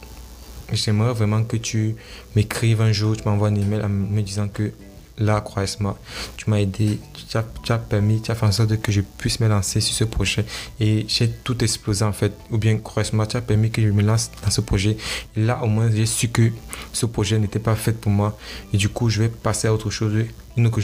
j'aimerais 0.72 1.12
vraiment 1.12 1.44
que 1.44 1.58
tu 1.58 1.96
m'écrives 2.34 2.80
un 2.80 2.92
jour, 2.92 3.14
tu 3.14 3.28
m'envoies 3.28 3.48
un 3.48 3.54
email 3.54 3.82
en 3.82 3.90
me 3.90 4.22
disant 4.22 4.48
que 4.48 4.72
là, 5.18 5.40
croise-moi, 5.40 5.96
tu 6.36 6.50
m'as 6.50 6.58
aidé, 6.58 6.98
tu 7.28 7.36
as, 7.72 7.78
permis, 7.78 8.20
tu 8.20 8.30
as 8.30 8.34
fait 8.34 8.46
en 8.46 8.52
sorte 8.52 8.80
que 8.80 8.92
je 8.92 9.00
puisse 9.00 9.40
me 9.40 9.48
lancer 9.48 9.80
sur 9.80 9.94
ce 9.94 10.04
projet. 10.04 10.44
Et 10.80 11.06
j'ai 11.08 11.28
tout 11.30 11.62
explosé 11.62 12.04
en 12.04 12.12
fait. 12.12 12.32
Ou 12.50 12.58
bien, 12.58 12.76
croise-moi, 12.78 13.26
tu 13.26 13.36
as 13.36 13.40
permis 13.40 13.70
que 13.70 13.82
je 13.82 13.88
me 13.88 14.02
lance 14.02 14.30
dans 14.42 14.50
ce 14.50 14.60
projet. 14.60 14.96
Et 15.36 15.40
là, 15.44 15.60
au 15.62 15.66
moins, 15.66 15.90
j'ai 15.90 16.06
su 16.06 16.28
que 16.28 16.50
ce 16.92 17.06
projet 17.06 17.38
n'était 17.38 17.58
pas 17.58 17.76
fait 17.76 17.92
pour 17.92 18.12
moi. 18.12 18.36
Et 18.72 18.76
du 18.76 18.88
coup, 18.88 19.08
je 19.08 19.22
vais 19.22 19.28
passer 19.28 19.68
à 19.68 19.74
autre 19.74 19.90
chose, 19.90 20.24
une 20.56 20.66
autre, 20.66 20.80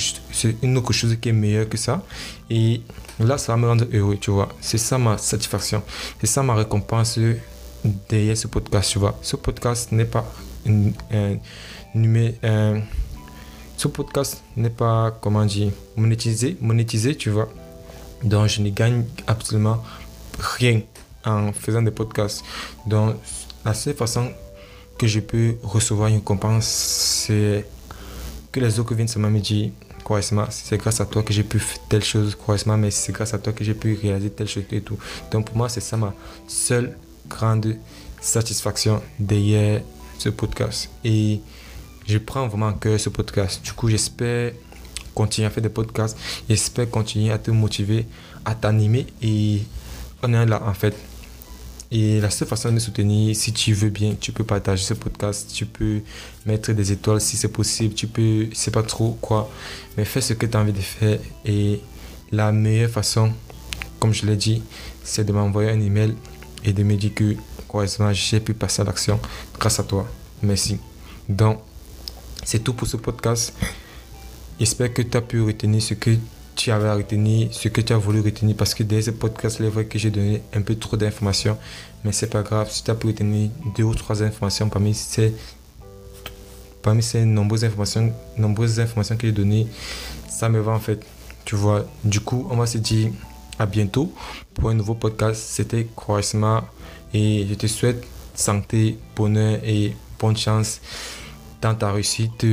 une 0.63 0.93
chose 0.93 1.17
qui 1.21 1.29
est 1.29 1.33
meilleure 1.33 1.69
que 1.69 1.77
ça. 1.77 2.05
Et 2.49 2.83
là, 3.19 3.39
ça 3.39 3.53
va 3.53 3.59
me 3.59 3.67
rendre 3.67 3.87
heureux, 3.93 4.17
tu 4.17 4.31
vois. 4.31 4.49
C'est 4.61 4.79
ça 4.79 4.99
ma 4.99 5.19
satisfaction. 5.19 5.83
C'est 6.21 6.27
ça 6.27 6.43
ma 6.43 6.55
récompense 6.55 7.19
derrière 8.09 8.37
ce 8.37 8.47
podcast, 8.47 8.91
tu 8.93 8.99
vois. 8.99 9.19
Ce 9.23 9.37
podcast 9.37 9.93
n'est 9.93 10.05
pas 10.05 10.31
un, 10.67 11.39
ce 13.81 13.89
podcast 13.89 14.43
n'est 14.59 14.69
pas, 14.69 15.11
comment 15.23 15.47
dire, 15.47 15.73
monétisé, 15.97 16.55
monétisé, 16.61 17.17
tu 17.17 17.31
vois. 17.31 17.49
Donc, 18.23 18.47
je 18.49 18.61
ne 18.61 18.69
gagne 18.69 19.07
absolument 19.27 19.83
rien 20.39 20.83
en 21.25 21.51
faisant 21.55 21.81
des 21.81 21.91
podcasts. 21.91 22.45
Donc, 22.87 23.17
la 23.65 23.73
seule 23.73 23.95
façon 23.95 24.33
que 24.99 25.07
je 25.07 25.21
peux 25.21 25.57
recevoir 25.63 26.09
une 26.09 26.17
récompense, 26.17 26.67
c'est 26.67 27.65
que 28.53 28.61
les 28.61 28.79
autres 28.79 28.95
viennent 28.95 29.09
seulement 29.09 29.31
me 29.31 29.41
dire 29.41 29.71
c'est 30.51 30.77
grâce 30.77 31.01
à 31.01 31.07
toi 31.07 31.23
que 31.23 31.33
j'ai 31.33 31.45
pu 31.45 31.59
faire 31.59 31.79
telle 31.89 32.05
chose, 32.05 32.37
mais 32.67 32.91
c'est 32.91 33.13
grâce 33.13 33.33
à 33.33 33.39
toi 33.39 33.55
que 33.55 33.65
j'ai 33.65 33.75
pu 33.75 33.99
réaliser 34.03 34.29
telle 34.29 34.49
chose 34.49 34.65
et 34.73 34.83
tout. 34.83 34.99
Donc 35.31 35.47
pour 35.47 35.57
moi, 35.57 35.71
c'est 35.71 35.81
ça 35.81 35.97
ma 35.97 36.13
seule 36.49 36.99
grande 37.29 37.77
satisfaction 38.21 39.01
derrière 39.19 39.81
ce 40.19 40.29
podcast. 40.29 40.91
Et 41.03 41.41
je 42.07 42.19
prends 42.19 42.49
vraiment 42.49 42.73
que 42.73 42.99
ce 42.99 43.09
podcast. 43.09 43.63
Du 43.63 43.73
coup, 43.73 43.89
j'espère 43.89 44.53
continuer 45.15 45.47
à 45.47 45.51
faire 45.51 45.63
des 45.63 45.69
podcasts. 45.69 46.17
J'espère 46.49 46.89
continuer 46.91 47.31
à 47.33 47.39
te 47.39 47.51
motiver, 47.51 48.07
à 48.45 48.55
t'animer. 48.55 49.07
Et 49.23 49.63
on 50.23 50.33
est 50.33 50.47
là, 50.47 50.63
en 50.65 50.75
fait. 50.75 50.95
Et 51.93 52.21
la 52.21 52.31
seule 52.31 52.47
façon 52.47 52.71
de 52.71 52.79
soutenir, 52.79 53.35
si 53.35 53.53
tu 53.53 53.73
veux 53.73 53.91
bien, 53.91 54.15
tu 54.19 54.31
peux 54.31 54.45
partager 54.45 54.85
ce 54.85 54.95
podcast, 54.95 55.51
tu 55.53 55.67
peux 55.67 56.03
mettre 56.47 56.73
des 56.73 56.93
étoiles 56.93 57.21
si 57.21 57.37
c'est 57.37 57.49
possible, 57.49 57.95
tu 57.95 58.07
peux, 58.07 58.47
c'est 58.53 58.71
pas 58.71 58.85
trop 58.85 59.19
quoi, 59.21 59.51
mais 59.97 60.05
fais 60.05 60.21
ce 60.21 60.35
que 60.35 60.47
tu 60.47 60.57
as 60.57 60.61
envie 60.61 60.73
de 60.73 60.79
faire. 60.79 61.19
Et 61.45 61.81
la 62.31 62.53
meilleure 62.53 62.91
façon, 62.91 63.33
comme 63.99 64.15
je 64.15 64.25
l'ai 64.25 64.37
dit, 64.37 64.63
c'est 65.03 65.25
de 65.25 65.33
m'envoyer 65.33 65.71
un 65.71 65.81
email 65.81 66.15
et 66.65 66.73
de 66.73 66.85
me 66.85 66.95
dire 66.95 67.13
que, 67.13 67.35
heureusement, 67.75 68.13
j'ai 68.13 68.39
pu 68.39 68.55
passer 68.55 68.83
à 68.83 68.85
l'action 68.85 69.19
grâce 69.59 69.81
à 69.81 69.83
toi. 69.83 70.07
Merci. 70.43 70.79
Donc, 71.29 71.61
c'est 72.45 72.63
tout 72.63 72.75
pour 72.75 72.89
ce 72.89 72.97
podcast. 72.97 73.55
J'espère 74.59 74.93
que 74.93 75.03
tu 75.03 75.17
as 75.17 75.23
pu 75.23 75.41
retenir 75.41 75.83
ce 75.83 75.95
que 75.95 76.11
tu 76.57 76.71
avais 76.71 76.89
à 76.89 76.95
retenir, 76.95 77.49
ce 77.53 77.69
que 77.69 77.81
tu 77.81 77.93
as 77.93 77.97
voulu 77.97 78.21
retenir, 78.21 78.57
parce 78.57 78.75
que 78.75 78.83
dans 78.83 79.01
ce 79.01 79.11
podcast, 79.11 79.57
il 79.61 79.67
est 79.67 79.71
vrai 79.71 79.87
que 79.87 79.99
j'ai 79.99 80.11
donné 80.11 80.43
un 80.55 80.61
peu 80.61 80.75
trop 80.75 80.97
d'informations, 80.97 81.57
mais 82.05 82.13
c'est 82.13 82.29
pas 82.29 82.43
grave. 82.43 82.71
Si 82.71 82.85
tu 82.85 82.91
as 82.91 82.95
pu 82.95 83.07
retenir 83.09 83.51
deux 83.77 83.85
ou 83.85 83.95
trois 83.95 84.23
informations 84.23 84.69
parmi 84.69 84.95
ces, 84.95 85.35
nombreuses 87.25 87.65
informations 87.65 89.17
que 89.17 89.27
j'ai 89.27 89.33
données, 89.33 89.67
ça 90.29 90.49
me 90.49 90.61
va 90.61 90.73
en 90.73 90.81
fait. 90.81 91.01
Tu 91.45 91.55
vois, 91.55 91.87
du 92.05 92.21
coup, 92.21 92.47
on 92.51 92.57
va 92.57 92.67
se 92.67 92.79
dire 92.79 93.11
à 93.59 93.67
bientôt 93.67 94.13
pour 94.55 94.71
un 94.71 94.75
nouveau 94.75 94.95
podcast. 94.95 95.43
C'était 95.43 95.87
Croissement 95.97 96.63
et 97.15 97.47
je 97.49 97.55
te 97.55 97.67
souhaite 97.67 98.05
santé, 98.35 98.99
bonheur 99.17 99.59
et 99.65 99.95
bonne 100.19 100.37
chance 100.37 100.81
dans 101.61 101.75
ta 101.75 101.93
réussite, 101.93 102.47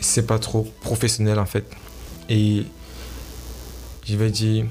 c'est 0.00 0.26
pas 0.26 0.38
trop 0.38 0.66
professionnel 0.80 1.38
en 1.38 1.46
fait. 1.46 1.64
Et 2.28 2.64
je 4.06 4.16
vais 4.16 4.30
dire 4.30 4.66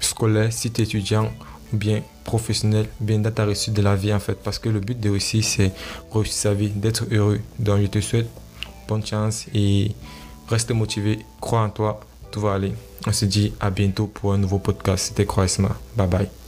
scolaire, 0.00 0.52
si 0.52 0.70
tu 0.70 0.80
es 0.80 0.84
étudiant 0.84 1.30
ou 1.72 1.76
bien 1.76 2.02
professionnel, 2.24 2.88
bien 3.00 3.18
dans 3.18 3.30
ta 3.30 3.44
réussite 3.44 3.74
de 3.74 3.82
la 3.82 3.96
vie 3.96 4.12
en 4.12 4.20
fait. 4.20 4.38
Parce 4.42 4.58
que 4.58 4.68
le 4.68 4.80
but 4.80 4.98
de 4.98 5.10
réussir, 5.10 5.44
c'est 5.44 5.72
réussir 6.12 6.34
sa 6.34 6.54
vie, 6.54 6.70
d'être 6.70 7.04
heureux. 7.10 7.40
Donc 7.58 7.80
je 7.80 7.86
te 7.86 8.00
souhaite 8.00 8.28
bonne 8.88 9.04
chance 9.04 9.46
et 9.54 9.92
reste 10.48 10.72
motivé, 10.72 11.20
crois 11.40 11.60
en 11.60 11.70
toi, 11.70 12.00
tout 12.30 12.40
va 12.40 12.54
aller. 12.54 12.72
On 13.06 13.12
se 13.12 13.24
dit 13.24 13.52
à 13.60 13.70
bientôt 13.70 14.06
pour 14.06 14.32
un 14.32 14.38
nouveau 14.38 14.58
podcast. 14.58 15.08
C'était 15.08 15.26
Croissement. 15.26 15.70
Bye 15.96 16.08
bye. 16.08 16.39